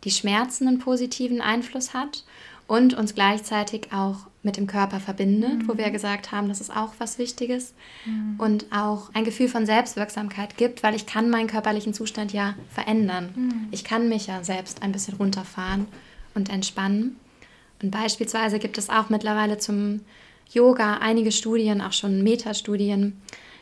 [0.06, 2.24] die Schmerzen einen positiven Einfluss hat
[2.68, 5.68] und uns gleichzeitig auch mit dem Körper verbindet, mhm.
[5.68, 5.94] wo wir mhm.
[5.94, 7.74] gesagt haben, das ist auch was Wichtiges
[8.06, 8.36] mhm.
[8.40, 13.34] und auch ein Gefühl von Selbstwirksamkeit gibt, weil ich kann meinen körperlichen Zustand ja verändern.
[13.36, 13.68] Mhm.
[13.72, 15.88] Ich kann mich ja selbst ein bisschen runterfahren
[16.34, 17.18] und entspannen.
[17.82, 20.02] Und beispielsweise gibt es auch mittlerweile zum
[20.52, 23.20] Yoga einige Studien, auch schon Metastudien,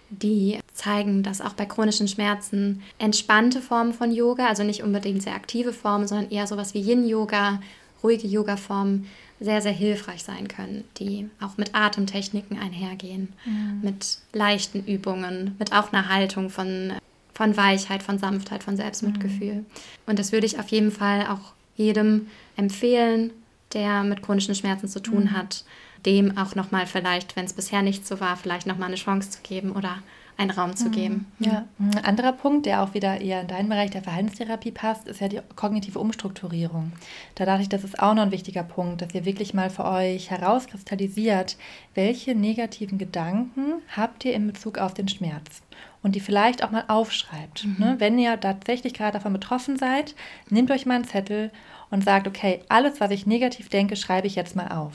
[0.09, 5.33] die zeigen, dass auch bei chronischen Schmerzen entspannte Formen von Yoga, also nicht unbedingt sehr
[5.33, 7.59] aktive Formen, sondern eher sowas wie Yin-Yoga
[8.03, 9.07] ruhige Yoga-Formen
[9.39, 13.81] sehr, sehr hilfreich sein können, die auch mit Atemtechniken einhergehen, mhm.
[13.81, 16.93] mit leichten Übungen, mit auch einer Haltung von,
[17.33, 19.55] von Weichheit, von Sanftheit, von Selbstmitgefühl.
[19.55, 19.65] Mhm.
[20.05, 23.31] Und das würde ich auf jeden Fall auch jedem empfehlen,
[23.73, 25.31] der mit chronischen Schmerzen zu tun mhm.
[25.31, 25.65] hat,
[26.05, 29.39] dem auch nochmal vielleicht, wenn es bisher nicht so war, vielleicht nochmal eine Chance zu
[29.41, 29.97] geben oder
[30.37, 31.31] einen Raum zu geben.
[31.39, 31.45] Mhm.
[31.45, 31.65] Ja.
[31.79, 35.27] Ein anderer Punkt, der auch wieder eher in deinen Bereich der Verhaltenstherapie passt, ist ja
[35.27, 36.91] die kognitive Umstrukturierung.
[37.35, 39.85] Da dachte ich, das ist auch noch ein wichtiger Punkt, dass ihr wirklich mal für
[39.85, 41.57] euch herauskristallisiert,
[41.93, 45.61] welche negativen Gedanken habt ihr in Bezug auf den Schmerz
[46.01, 47.65] und die vielleicht auch mal aufschreibt.
[47.65, 47.75] Mhm.
[47.77, 47.95] Ne?
[47.99, 50.15] Wenn ihr tatsächlich gerade davon betroffen seid,
[50.49, 51.51] nehmt euch mal einen Zettel
[51.89, 54.93] und sagt, okay, alles, was ich negativ denke, schreibe ich jetzt mal auf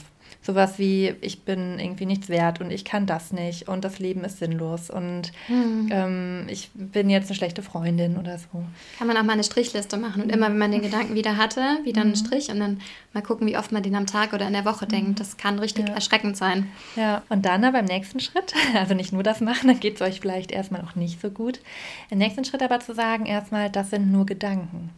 [0.49, 4.24] sowas wie, ich bin irgendwie nichts wert und ich kann das nicht und das Leben
[4.24, 5.90] ist sinnlos und mhm.
[5.90, 8.64] ähm, ich bin jetzt eine schlechte Freundin oder so.
[8.96, 11.61] Kann man auch mal eine Strichliste machen und immer, wenn man den Gedanken wieder hatte,
[11.84, 12.16] wieder einen mhm.
[12.16, 12.80] Strich und dann
[13.12, 14.90] mal gucken, wie oft man den am Tag oder in der Woche mhm.
[14.90, 15.20] denkt.
[15.20, 15.94] Das kann richtig ja.
[15.94, 16.68] erschreckend sein.
[16.96, 20.01] Ja, und dann aber im nächsten Schritt, also nicht nur das machen, dann geht es
[20.01, 21.61] euch vielleicht erstmal auch nicht so gut.
[22.09, 24.88] Im nächsten Schritt aber zu sagen, erstmal, das sind nur Gedanken.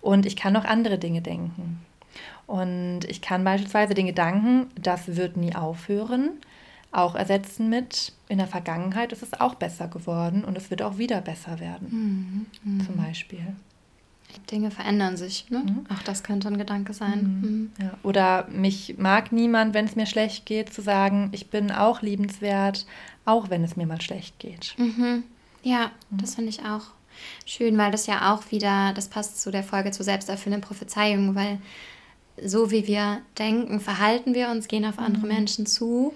[0.00, 1.78] Und ich kann noch andere Dinge denken.
[2.52, 6.32] Und ich kann beispielsweise den Gedanken, das wird nie aufhören,
[6.90, 10.98] auch ersetzen mit, in der Vergangenheit ist es auch besser geworden und es wird auch
[10.98, 12.46] wieder besser werden.
[12.62, 12.72] Mhm.
[12.74, 12.84] mhm.
[12.84, 13.40] Zum Beispiel.
[14.50, 15.48] Dinge verändern sich.
[15.48, 15.60] Ne?
[15.60, 15.86] Mhm.
[15.88, 17.22] Auch das könnte ein Gedanke sein.
[17.22, 17.48] Mhm.
[17.48, 17.70] mhm.
[17.80, 17.94] Ja.
[18.02, 22.84] Oder mich mag niemand, wenn es mir schlecht geht, zu sagen, ich bin auch liebenswert,
[23.24, 24.74] auch wenn es mir mal schlecht geht.
[24.76, 25.24] Mhm.
[25.62, 26.84] Ja, das finde ich auch
[27.46, 31.58] schön, weil das ja auch wieder, das passt zu der Folge zur selbsterfüllenden Prophezeiung, weil
[32.44, 35.32] so wie wir denken, verhalten wir uns, gehen auf andere mhm.
[35.32, 36.14] Menschen zu.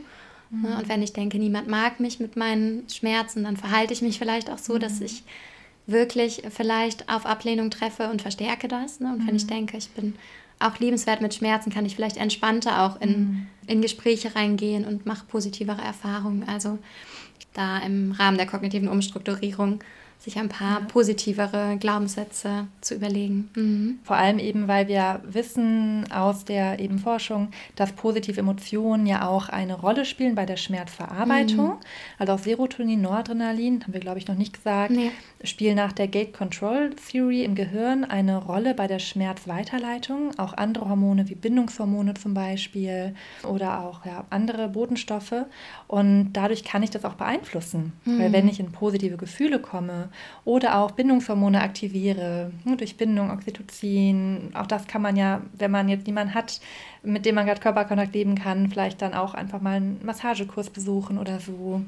[0.51, 0.65] Mhm.
[0.65, 4.51] Und wenn ich denke, niemand mag mich mit meinen Schmerzen, dann verhalte ich mich vielleicht
[4.51, 4.81] auch so, mhm.
[4.81, 5.23] dass ich
[5.87, 9.01] wirklich vielleicht auf Ablehnung treffe und verstärke das.
[9.01, 9.13] Ne?
[9.13, 9.49] Und wenn ich mhm.
[9.51, 10.15] denke, ich bin
[10.59, 13.47] auch liebenswert mit Schmerzen, kann ich vielleicht entspannter auch in, mhm.
[13.67, 16.49] in Gespräche reingehen und mache positivere Erfahrungen.
[16.49, 16.79] Also
[17.53, 19.81] da im Rahmen der kognitiven Umstrukturierung
[20.19, 23.49] sich ein paar positivere Glaubenssätze zu überlegen.
[23.55, 23.99] Mhm.
[24.03, 29.49] Vor allem eben, weil wir wissen aus der eben Forschung, dass positive Emotionen ja auch
[29.49, 31.67] eine Rolle spielen bei der Schmerzverarbeitung.
[31.67, 31.81] Mhm.
[32.19, 35.13] Also auch Serotonin, Noradrenalin, haben wir glaube ich noch nicht gesagt, nee.
[35.45, 40.37] spielen nach der Gate Control Theory im Gehirn eine Rolle bei der Schmerzweiterleitung.
[40.39, 43.15] Auch andere Hormone wie Bindungshormone zum Beispiel
[43.45, 45.45] oder auch ja, andere Botenstoffe.
[45.87, 47.93] Und dadurch kann ich das auch beeinflussen.
[48.05, 48.19] Mhm.
[48.19, 50.06] Weil wenn ich in positive Gefühle komme,
[50.45, 54.51] oder auch Bindungshormone aktiviere, ne, durch Bindung, Oxytocin.
[54.55, 56.61] Auch das kann man ja, wenn man jetzt niemanden hat,
[57.03, 61.19] mit dem man gerade Körperkontakt leben kann, vielleicht dann auch einfach mal einen Massagekurs besuchen
[61.19, 61.83] oder so.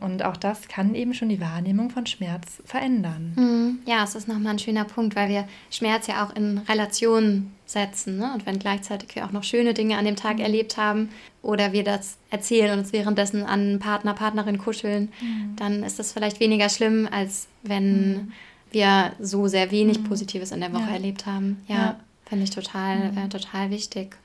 [0.00, 3.32] Und auch das kann eben schon die Wahrnehmung von Schmerz verändern.
[3.36, 3.78] Mhm.
[3.86, 8.18] Ja, es ist nochmal ein schöner Punkt, weil wir Schmerz ja auch in Relation setzen.
[8.18, 8.32] Ne?
[8.32, 10.42] Und wenn gleichzeitig wir auch noch schöne Dinge an dem Tag mhm.
[10.42, 11.08] erlebt haben
[11.42, 15.56] oder wir das erzählen und uns währenddessen an Partner, Partnerin kuscheln, mhm.
[15.56, 18.32] dann ist das vielleicht weniger schlimm, als wenn mhm.
[18.70, 20.04] wir so sehr wenig mhm.
[20.04, 20.94] Positives in der Woche ja.
[20.94, 21.62] erlebt haben.
[21.68, 22.00] Ja, ja.
[22.28, 23.18] finde ich total, mhm.
[23.18, 24.16] äh, total wichtig.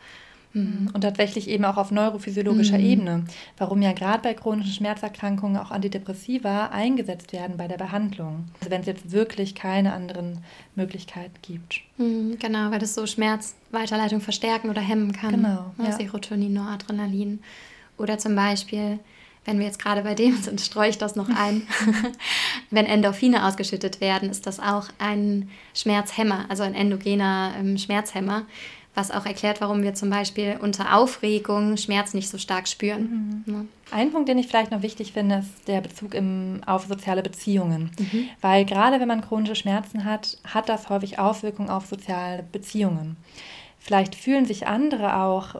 [0.53, 0.89] Mhm.
[0.93, 2.85] Und tatsächlich eben auch auf neurophysiologischer mhm.
[2.85, 3.25] Ebene,
[3.57, 8.45] warum ja gerade bei chronischen Schmerzerkrankungen auch Antidepressiva eingesetzt werden bei der Behandlung.
[8.59, 10.39] Also wenn es jetzt wirklich keine anderen
[10.75, 11.81] Möglichkeiten gibt.
[11.97, 15.31] Mhm, genau, weil das so Schmerzweiterleitung verstärken oder hemmen kann.
[15.31, 15.73] Genau.
[15.77, 15.91] Ja.
[15.91, 17.39] Serotonin, Noradrenalin.
[17.97, 18.99] Oder zum Beispiel,
[19.45, 21.63] wenn wir jetzt gerade bei dem sind, streue ich das noch ein.
[22.71, 28.45] wenn Endorphine ausgeschüttet werden, ist das auch ein Schmerzhemmer, also ein endogener ähm, Schmerzhemmer
[28.93, 33.43] was auch erklärt, warum wir zum Beispiel unter Aufregung Schmerz nicht so stark spüren.
[33.45, 33.53] Mhm.
[33.53, 33.65] Ja.
[33.97, 37.91] Ein Punkt, den ich vielleicht noch wichtig finde, ist der Bezug im, auf soziale Beziehungen.
[37.97, 38.29] Mhm.
[38.41, 43.15] Weil gerade wenn man chronische Schmerzen hat, hat das häufig Auswirkungen auf soziale Beziehungen.
[43.79, 45.55] Vielleicht fühlen sich andere auch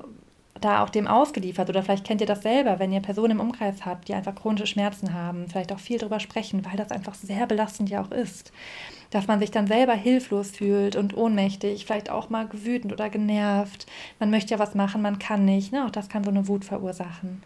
[0.62, 3.86] da auch dem ausgeliefert oder vielleicht kennt ihr das selber, wenn ihr Personen im Umkreis
[3.86, 7.48] habt, die einfach chronische Schmerzen haben, vielleicht auch viel darüber sprechen, weil das einfach sehr
[7.48, 8.52] belastend ja auch ist
[9.12, 13.86] dass man sich dann selber hilflos fühlt und ohnmächtig, vielleicht auch mal wütend oder genervt.
[14.20, 15.72] Man möchte ja was machen, man kann nicht.
[15.72, 15.86] Ne?
[15.86, 17.44] Auch das kann so eine Wut verursachen.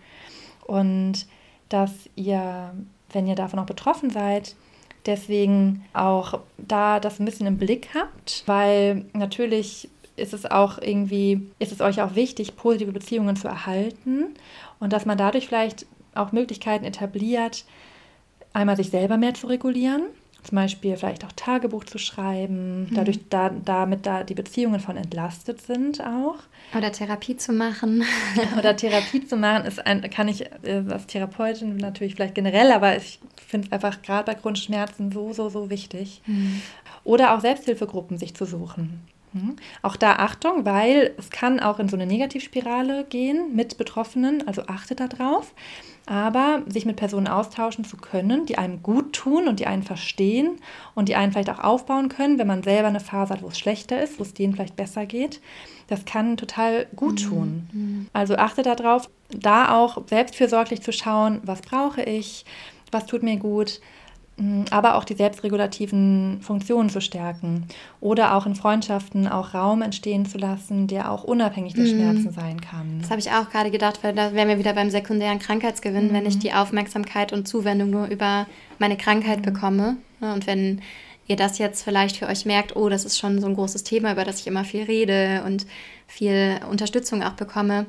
[0.66, 1.26] Und
[1.70, 2.72] dass ihr,
[3.12, 4.56] wenn ihr davon auch betroffen seid,
[5.08, 11.50] deswegen auch da das ein bisschen im Blick habt, weil natürlich ist es auch irgendwie,
[11.60, 14.36] ist es euch auch wichtig, positive Beziehungen zu erhalten
[14.80, 17.66] und dass man dadurch vielleicht auch Möglichkeiten etabliert,
[18.54, 20.04] einmal sich selber mehr zu regulieren
[20.46, 22.94] zum Beispiel vielleicht auch Tagebuch zu schreiben, mhm.
[22.94, 26.38] dadurch da, damit da die Beziehungen von entlastet sind auch.
[26.78, 28.04] Oder Therapie zu machen.
[28.58, 32.96] Oder Therapie zu machen, ist ein, kann ich äh, als Therapeutin natürlich vielleicht generell, aber
[32.96, 36.22] ich finde es einfach gerade bei Grundschmerzen so, so, so wichtig.
[36.26, 36.62] Mhm.
[37.04, 39.02] Oder auch Selbsthilfegruppen sich zu suchen.
[39.36, 39.56] Mhm.
[39.82, 44.64] Auch da Achtung, weil es kann auch in so eine Negativspirale gehen mit Betroffenen, also
[44.68, 45.54] achtet darauf
[46.08, 50.60] aber sich mit Personen austauschen zu können, die einem gut tun und die einen verstehen
[50.94, 53.58] und die einen vielleicht auch aufbauen können, wenn man selber eine Phase hat, wo es
[53.58, 55.42] schlechter ist, wo es denen vielleicht besser geht,
[55.88, 57.30] das kann total gut mhm.
[57.30, 57.70] tun.
[57.72, 58.08] Mhm.
[58.14, 62.46] Also achte darauf, da auch selbstfürsorglich zu schauen, was brauche ich,
[62.92, 63.82] was tut mir gut,
[64.70, 67.66] aber auch die selbstregulativen Funktionen zu stärken
[68.02, 71.90] oder auch in Freundschaften auch Raum entstehen zu lassen, der auch unabhängig der mhm.
[71.90, 73.00] Schmerzen sein kann.
[73.00, 76.14] Das habe ich auch gerade gedacht, weil da wären wir wieder beim sekundären Krankheitsgewinn, mhm.
[76.14, 76.40] wenn ich mhm.
[76.42, 78.46] die Aufmerksamkeit und Zuwendung nur über
[78.78, 79.54] meine Krankheit mhm.
[79.54, 79.98] bekomme.
[80.20, 80.82] Und wenn
[81.28, 84.12] ihr das jetzt vielleicht für euch merkt, oh, das ist schon so ein großes Thema,
[84.12, 85.66] über das ich immer viel rede und
[86.08, 87.86] viel Unterstützung auch bekomme,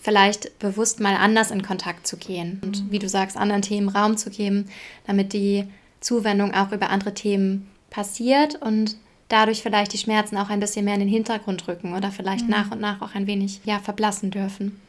[0.00, 4.18] vielleicht bewusst mal anders in Kontakt zu gehen und wie du sagst, anderen Themen Raum
[4.18, 4.66] zu geben,
[5.06, 5.64] damit die
[6.04, 8.96] Zuwendung auch über andere Themen passiert und
[9.28, 12.50] dadurch vielleicht die Schmerzen auch ein bisschen mehr in den Hintergrund rücken oder vielleicht mhm.
[12.50, 14.80] nach und nach auch ein wenig ja, verblassen dürfen.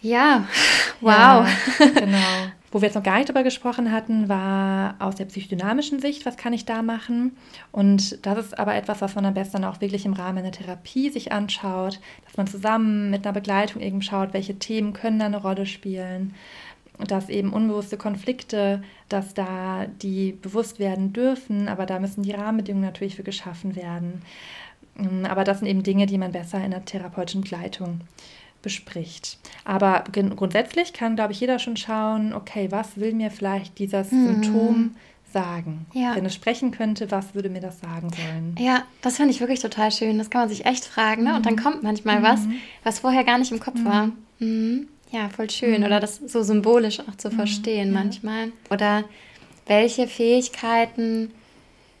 [0.00, 0.46] Ja,
[1.00, 1.48] wow.
[1.78, 2.18] Ja, genau.
[2.70, 6.36] Wo wir jetzt noch gar nicht drüber gesprochen hatten, war aus der psychodynamischen Sicht, was
[6.36, 7.34] kann ich da machen?
[7.72, 11.08] Und das ist aber etwas, was man am besten auch wirklich im Rahmen einer Therapie
[11.08, 15.38] sich anschaut, dass man zusammen mit einer Begleitung eben schaut, welche Themen können da eine
[15.38, 16.34] Rolle spielen
[17.06, 22.86] dass eben unbewusste Konflikte, dass da die bewusst werden dürfen, aber da müssen die Rahmenbedingungen
[22.86, 24.22] natürlich für geschaffen werden.
[24.98, 28.00] Ähm, aber das sind eben Dinge, die man besser in der therapeutischen Begleitung
[28.62, 29.38] bespricht.
[29.64, 34.26] Aber grundsätzlich kann, glaube ich, jeder schon schauen, okay, was will mir vielleicht dieses mhm.
[34.26, 34.96] Symptom
[35.32, 35.86] sagen?
[35.92, 36.16] Ja.
[36.16, 38.56] Wenn es sprechen könnte, was würde mir das sagen sollen?
[38.58, 40.18] Ja, das finde ich wirklich total schön.
[40.18, 41.24] Das kann man sich echt fragen.
[41.24, 41.36] Ne?
[41.36, 41.62] Und dann mhm.
[41.62, 42.24] kommt manchmal mhm.
[42.24, 42.40] was,
[42.82, 44.10] was vorher gar nicht im Kopf war.
[45.10, 45.80] Ja, voll schön.
[45.80, 45.86] Mhm.
[45.86, 47.36] Oder das so symbolisch auch zu mhm.
[47.36, 47.94] verstehen ja.
[47.94, 48.52] manchmal.
[48.70, 49.04] Oder
[49.66, 51.30] welche Fähigkeiten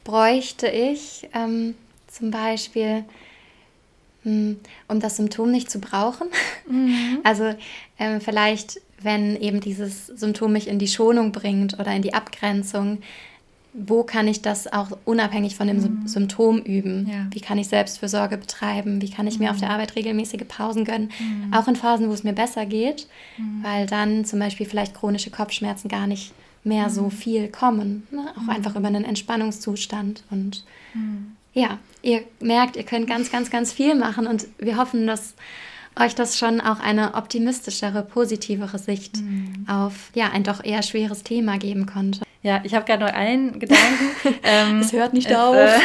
[0.04, 1.74] bräuchte ich ähm,
[2.06, 3.04] zum Beispiel,
[4.22, 6.28] hm, um das Symptom nicht zu brauchen?
[6.68, 7.18] Mhm.
[7.24, 7.54] Also
[7.98, 12.98] ähm, vielleicht, wenn eben dieses Symptom mich in die Schonung bringt oder in die Abgrenzung,
[13.86, 16.08] wo kann ich das auch unabhängig von dem mhm.
[16.08, 17.08] Symptom üben?
[17.08, 17.26] Ja.
[17.30, 19.00] Wie kann ich Selbstfürsorge betreiben?
[19.00, 19.44] Wie kann ich mhm.
[19.44, 19.74] mir auf der mhm.
[19.74, 21.10] Arbeit regelmäßige Pausen gönnen?
[21.18, 21.54] Mhm.
[21.54, 23.06] Auch in Phasen, wo es mir besser geht,
[23.36, 23.62] mhm.
[23.62, 26.32] weil dann zum Beispiel vielleicht chronische Kopfschmerzen gar nicht
[26.64, 27.10] mehr so mhm.
[27.10, 28.06] viel kommen.
[28.10, 28.26] Ne?
[28.36, 30.24] Auch einfach über einen Entspannungszustand.
[30.30, 30.64] Und
[31.54, 35.34] ja, ihr merkt, ihr könnt ganz, ganz, ganz viel machen und wir hoffen, dass
[35.96, 39.18] euch das schon auch eine optimistischere, positivere Sicht
[39.66, 42.27] auf ja, ein doch eher schweres Thema geben konnte.
[42.42, 44.10] Ja, ich habe gerade noch einen Gedanken.
[44.44, 45.56] ähm, es hört nicht es, auf.
[45.56, 45.78] Äh,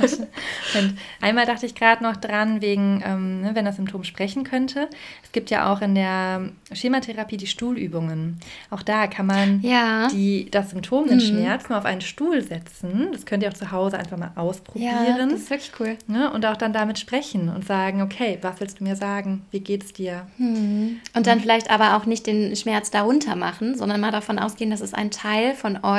[1.20, 4.88] einmal dachte ich gerade noch dran, wegen, ähm, ne, wenn das Symptom sprechen könnte.
[5.22, 8.38] Es gibt ja auch in der Schematherapie die Stuhlübungen.
[8.70, 10.08] Auch da kann man ja.
[10.08, 11.22] die, das Symptom, den mhm.
[11.22, 13.08] Schmerz, mal auf einen Stuhl setzen.
[13.12, 14.94] Das könnt ihr auch zu Hause einfach mal ausprobieren.
[15.06, 15.96] Ja, das ist wirklich cool.
[16.06, 16.30] Ne?
[16.32, 19.44] Und auch dann damit sprechen und sagen, okay, was willst du mir sagen?
[19.50, 20.26] Wie geht's dir?
[20.38, 21.00] Mhm.
[21.14, 24.80] Und dann vielleicht aber auch nicht den Schmerz darunter machen, sondern mal davon ausgehen, das
[24.80, 25.97] ist ein Teil von euch,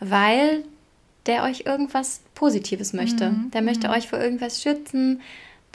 [0.00, 0.64] weil
[1.26, 3.30] der euch irgendwas Positives möchte.
[3.30, 3.50] Mhm.
[3.52, 3.94] Der möchte mhm.
[3.94, 5.20] euch vor irgendwas schützen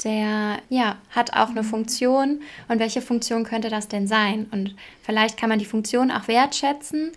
[0.04, 4.48] der ja, hat auch eine Funktion und welche Funktion könnte das denn sein?
[4.52, 7.12] Und vielleicht kann man die Funktion auch wertschätzen,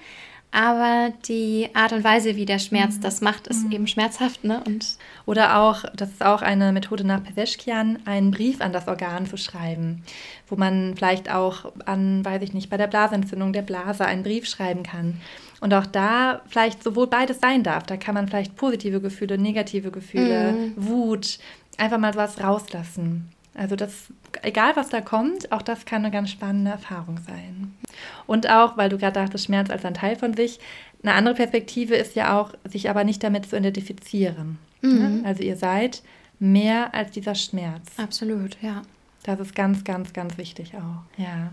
[0.52, 3.00] aber die Art und Weise, wie der Schmerz mhm.
[3.02, 3.72] das macht, ist mhm.
[3.72, 4.42] eben schmerzhaft.
[4.44, 4.62] Ne?
[4.66, 9.26] Und Oder auch, das ist auch eine Methode nach Peweschkian, einen Brief an das Organ
[9.26, 10.02] zu schreiben,
[10.48, 14.46] wo man vielleicht auch an, weiß ich nicht, bei der Blasenentzündung der Blase einen Brief
[14.46, 15.20] schreiben kann.
[15.60, 17.84] Und auch da vielleicht sowohl beides sein darf.
[17.84, 20.72] Da kann man vielleicht positive Gefühle, negative Gefühle, mhm.
[20.76, 21.38] Wut,
[21.76, 23.30] einfach mal was rauslassen.
[23.54, 24.06] Also das,
[24.42, 27.74] egal was da kommt, auch das kann eine ganz spannende Erfahrung sein.
[28.26, 30.60] Und auch, weil du gerade dachtest, Schmerz als ein Teil von sich,
[31.02, 34.58] eine andere Perspektive ist ja auch, sich aber nicht damit zu identifizieren.
[34.82, 35.22] Mhm.
[35.24, 36.02] Also ihr seid
[36.38, 37.86] mehr als dieser Schmerz.
[37.96, 38.82] Absolut, ja.
[39.24, 41.20] Das ist ganz, ganz, ganz wichtig auch.
[41.20, 41.52] Ja.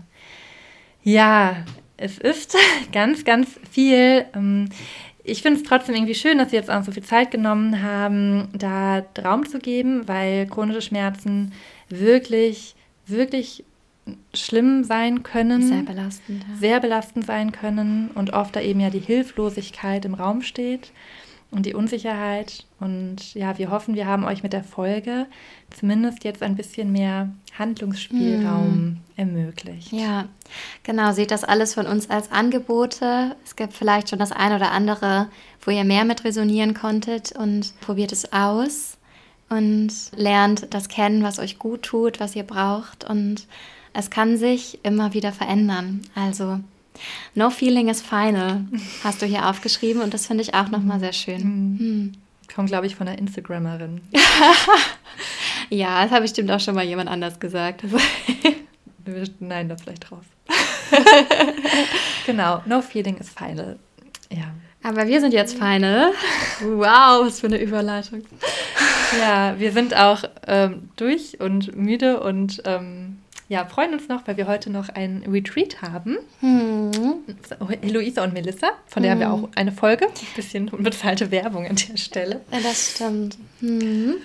[1.02, 1.64] Ja,
[1.98, 2.56] es ist
[2.92, 4.24] ganz, ganz viel.
[4.34, 4.70] Ähm,
[5.22, 8.48] ich finde es trotzdem irgendwie schön, dass Sie jetzt auch so viel Zeit genommen haben,
[8.54, 11.52] da Raum zu geben, weil chronische Schmerzen
[11.90, 12.74] wirklich,
[13.06, 13.62] wirklich
[14.32, 15.68] schlimm sein können.
[15.68, 16.44] Sehr belastend.
[16.48, 16.56] Ja.
[16.56, 20.92] Sehr belastend sein können und oft da eben ja die Hilflosigkeit im Raum steht
[21.50, 22.66] und die Unsicherheit.
[22.78, 25.26] Und ja, wir hoffen, wir haben euch mit der Folge
[25.70, 28.96] zumindest jetzt ein bisschen mehr Handlungsspielraum mm.
[29.16, 29.92] ermöglicht.
[29.92, 30.26] Ja,
[30.82, 31.12] genau.
[31.12, 33.36] Seht das alles von uns als Angebote.
[33.44, 35.28] Es gibt vielleicht schon das eine oder andere,
[35.62, 38.98] wo ihr mehr mit resonieren konntet und probiert es aus
[39.48, 43.04] und lernt das kennen, was euch gut tut, was ihr braucht.
[43.04, 43.46] Und
[43.94, 46.02] es kann sich immer wieder verändern.
[46.14, 46.60] Also
[47.34, 48.64] No feeling is final,
[49.04, 51.42] hast du hier aufgeschrieben und das finde ich auch nochmal sehr schön.
[51.42, 51.78] Mhm.
[51.78, 52.12] Hm.
[52.54, 54.00] Kommt, glaube ich, von einer Instagrammerin.
[55.70, 57.84] ja, das habe ich bestimmt auch schon mal jemand anders gesagt.
[59.40, 60.24] Nein, das vielleicht raus.
[62.26, 63.78] genau, no feeling is final.
[64.30, 64.52] Ja.
[64.82, 66.12] Aber wir sind jetzt final.
[66.60, 68.24] Wow, was für eine Überleitung.
[69.18, 73.07] Ja, wir sind auch ähm, durch und müde und ähm,
[73.48, 76.18] ja, freuen uns noch, weil wir heute noch ein Retreat haben.
[76.40, 76.90] Hm.
[77.82, 79.22] Luisa und Melissa, von der hm.
[79.22, 79.44] haben wir hm.
[79.44, 80.06] auch eine Folge.
[80.06, 82.42] Ein bisschen unbezahlte Werbung an der Stelle.
[82.52, 83.38] Ja, das stimmt.
[83.60, 84.16] Hm.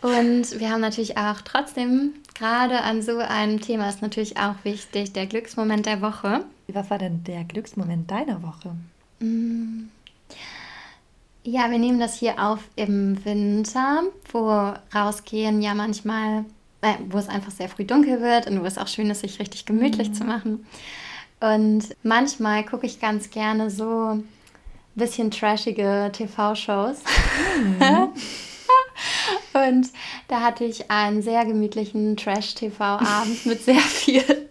[0.00, 5.12] Und wir haben natürlich auch trotzdem, gerade an so einem Thema ist natürlich auch wichtig,
[5.12, 6.44] der Glücksmoment der Woche.
[6.68, 8.74] Was war denn der Glücksmoment deiner Woche?
[9.20, 9.90] Hm.
[11.42, 16.46] Ja, wir nehmen das hier auf im Winter, wo rausgehen ja manchmal
[17.08, 19.66] wo es einfach sehr früh dunkel wird und wo es auch schön ist, sich richtig
[19.66, 20.14] gemütlich mhm.
[20.14, 20.66] zu machen.
[21.40, 24.28] Und manchmal gucke ich ganz gerne so ein
[24.94, 26.98] bisschen trashige TV-Shows.
[27.58, 28.12] Mhm.
[29.68, 29.88] und
[30.28, 34.48] da hatte ich einen sehr gemütlichen Trash-TV-Abend mit sehr viel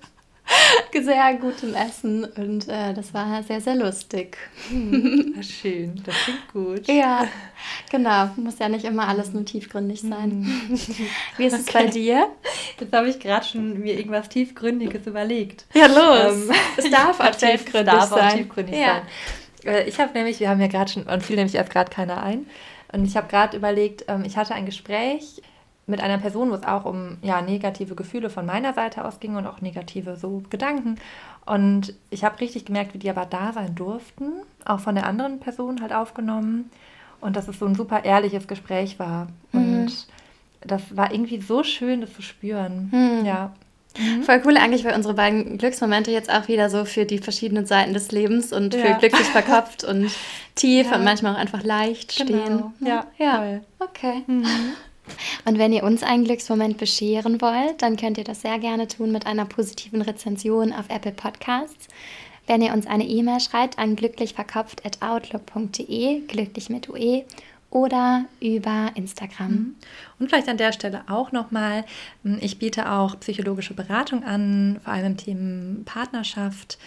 [1.04, 4.38] sehr gutem Essen und äh, das war sehr, sehr lustig.
[4.70, 6.88] Hm, schön, das klingt gut.
[6.88, 7.28] Ja,
[7.92, 8.30] genau.
[8.38, 10.32] Muss ja nicht immer alles nur tiefgründig sein.
[10.32, 10.70] Hm.
[11.38, 11.64] Wie ist okay.
[11.66, 12.28] es bei dir?
[12.80, 15.66] Jetzt habe ich gerade schon mir irgendwas Tiefgründiges überlegt.
[15.74, 16.50] Ja, los.
[16.50, 18.32] Ähm, es darf auch tiefgründig darf sein.
[18.32, 19.02] Auch tiefgründig ja.
[19.64, 19.74] sein.
[19.74, 22.24] Äh, ich habe nämlich, wir haben ja gerade schon, und fiel nämlich erst gerade keiner
[22.24, 22.48] ein.
[22.92, 25.42] Und ich habe gerade überlegt, ähm, ich hatte ein Gespräch
[25.86, 29.36] mit einer Person, wo es auch um ja, negative Gefühle von meiner Seite aus ging
[29.36, 30.96] und auch negative so Gedanken.
[31.46, 34.32] Und ich habe richtig gemerkt, wie die aber da sein durften,
[34.66, 36.72] auch von der anderen Person halt aufgenommen.
[37.20, 39.28] Und dass es so ein super ehrliches Gespräch war.
[39.52, 39.62] Mhm.
[39.62, 40.08] Und
[40.62, 42.90] das war irgendwie so schön, das zu spüren.
[42.92, 43.26] Mhm.
[43.26, 43.54] Ja.
[43.98, 44.24] Mhm.
[44.24, 47.94] Voll cool eigentlich, weil unsere beiden Glücksmomente jetzt auch wieder so für die verschiedenen Seiten
[47.94, 48.82] des Lebens und ja.
[48.82, 50.10] für glücklich verkopft und
[50.56, 50.98] tief ja.
[50.98, 52.44] und manchmal auch einfach leicht genau.
[52.44, 52.74] stehen.
[52.88, 53.38] Ja, ja.
[53.38, 53.62] Toll.
[53.80, 54.24] Okay.
[55.46, 59.12] Und wenn ihr uns einen Glücksmoment bescheren wollt, dann könnt ihr das sehr gerne tun
[59.12, 61.90] mit einer positiven Rezension auf Apple Podcasts.
[62.48, 67.24] Wenn ihr uns eine E-Mail schreibt an glücklichverkopft.outlook.de, glücklich mit UE
[67.70, 69.52] oder über Instagram.
[69.52, 69.76] Mhm.
[70.20, 71.86] Und vielleicht an der Stelle auch nochmal,
[72.24, 76.78] hm, ich biete auch psychologische Beratung an, vor allem im Thema Partnerschaft,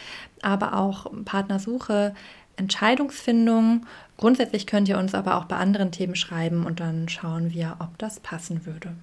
[0.43, 2.15] aber auch Partnersuche,
[2.57, 3.87] Entscheidungsfindung.
[4.17, 7.97] Grundsätzlich könnt ihr uns aber auch bei anderen Themen schreiben und dann schauen wir, ob
[7.99, 8.95] das passen würde.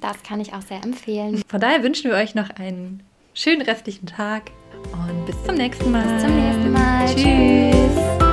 [0.00, 1.42] Das kann ich auch sehr empfehlen.
[1.48, 3.02] Von daher wünschen wir euch noch einen
[3.34, 4.50] schönen restlichen Tag
[4.92, 6.04] und bis zum nächsten Mal.
[6.04, 7.06] Bis zum nächsten Mal.
[7.14, 8.27] Tschüss.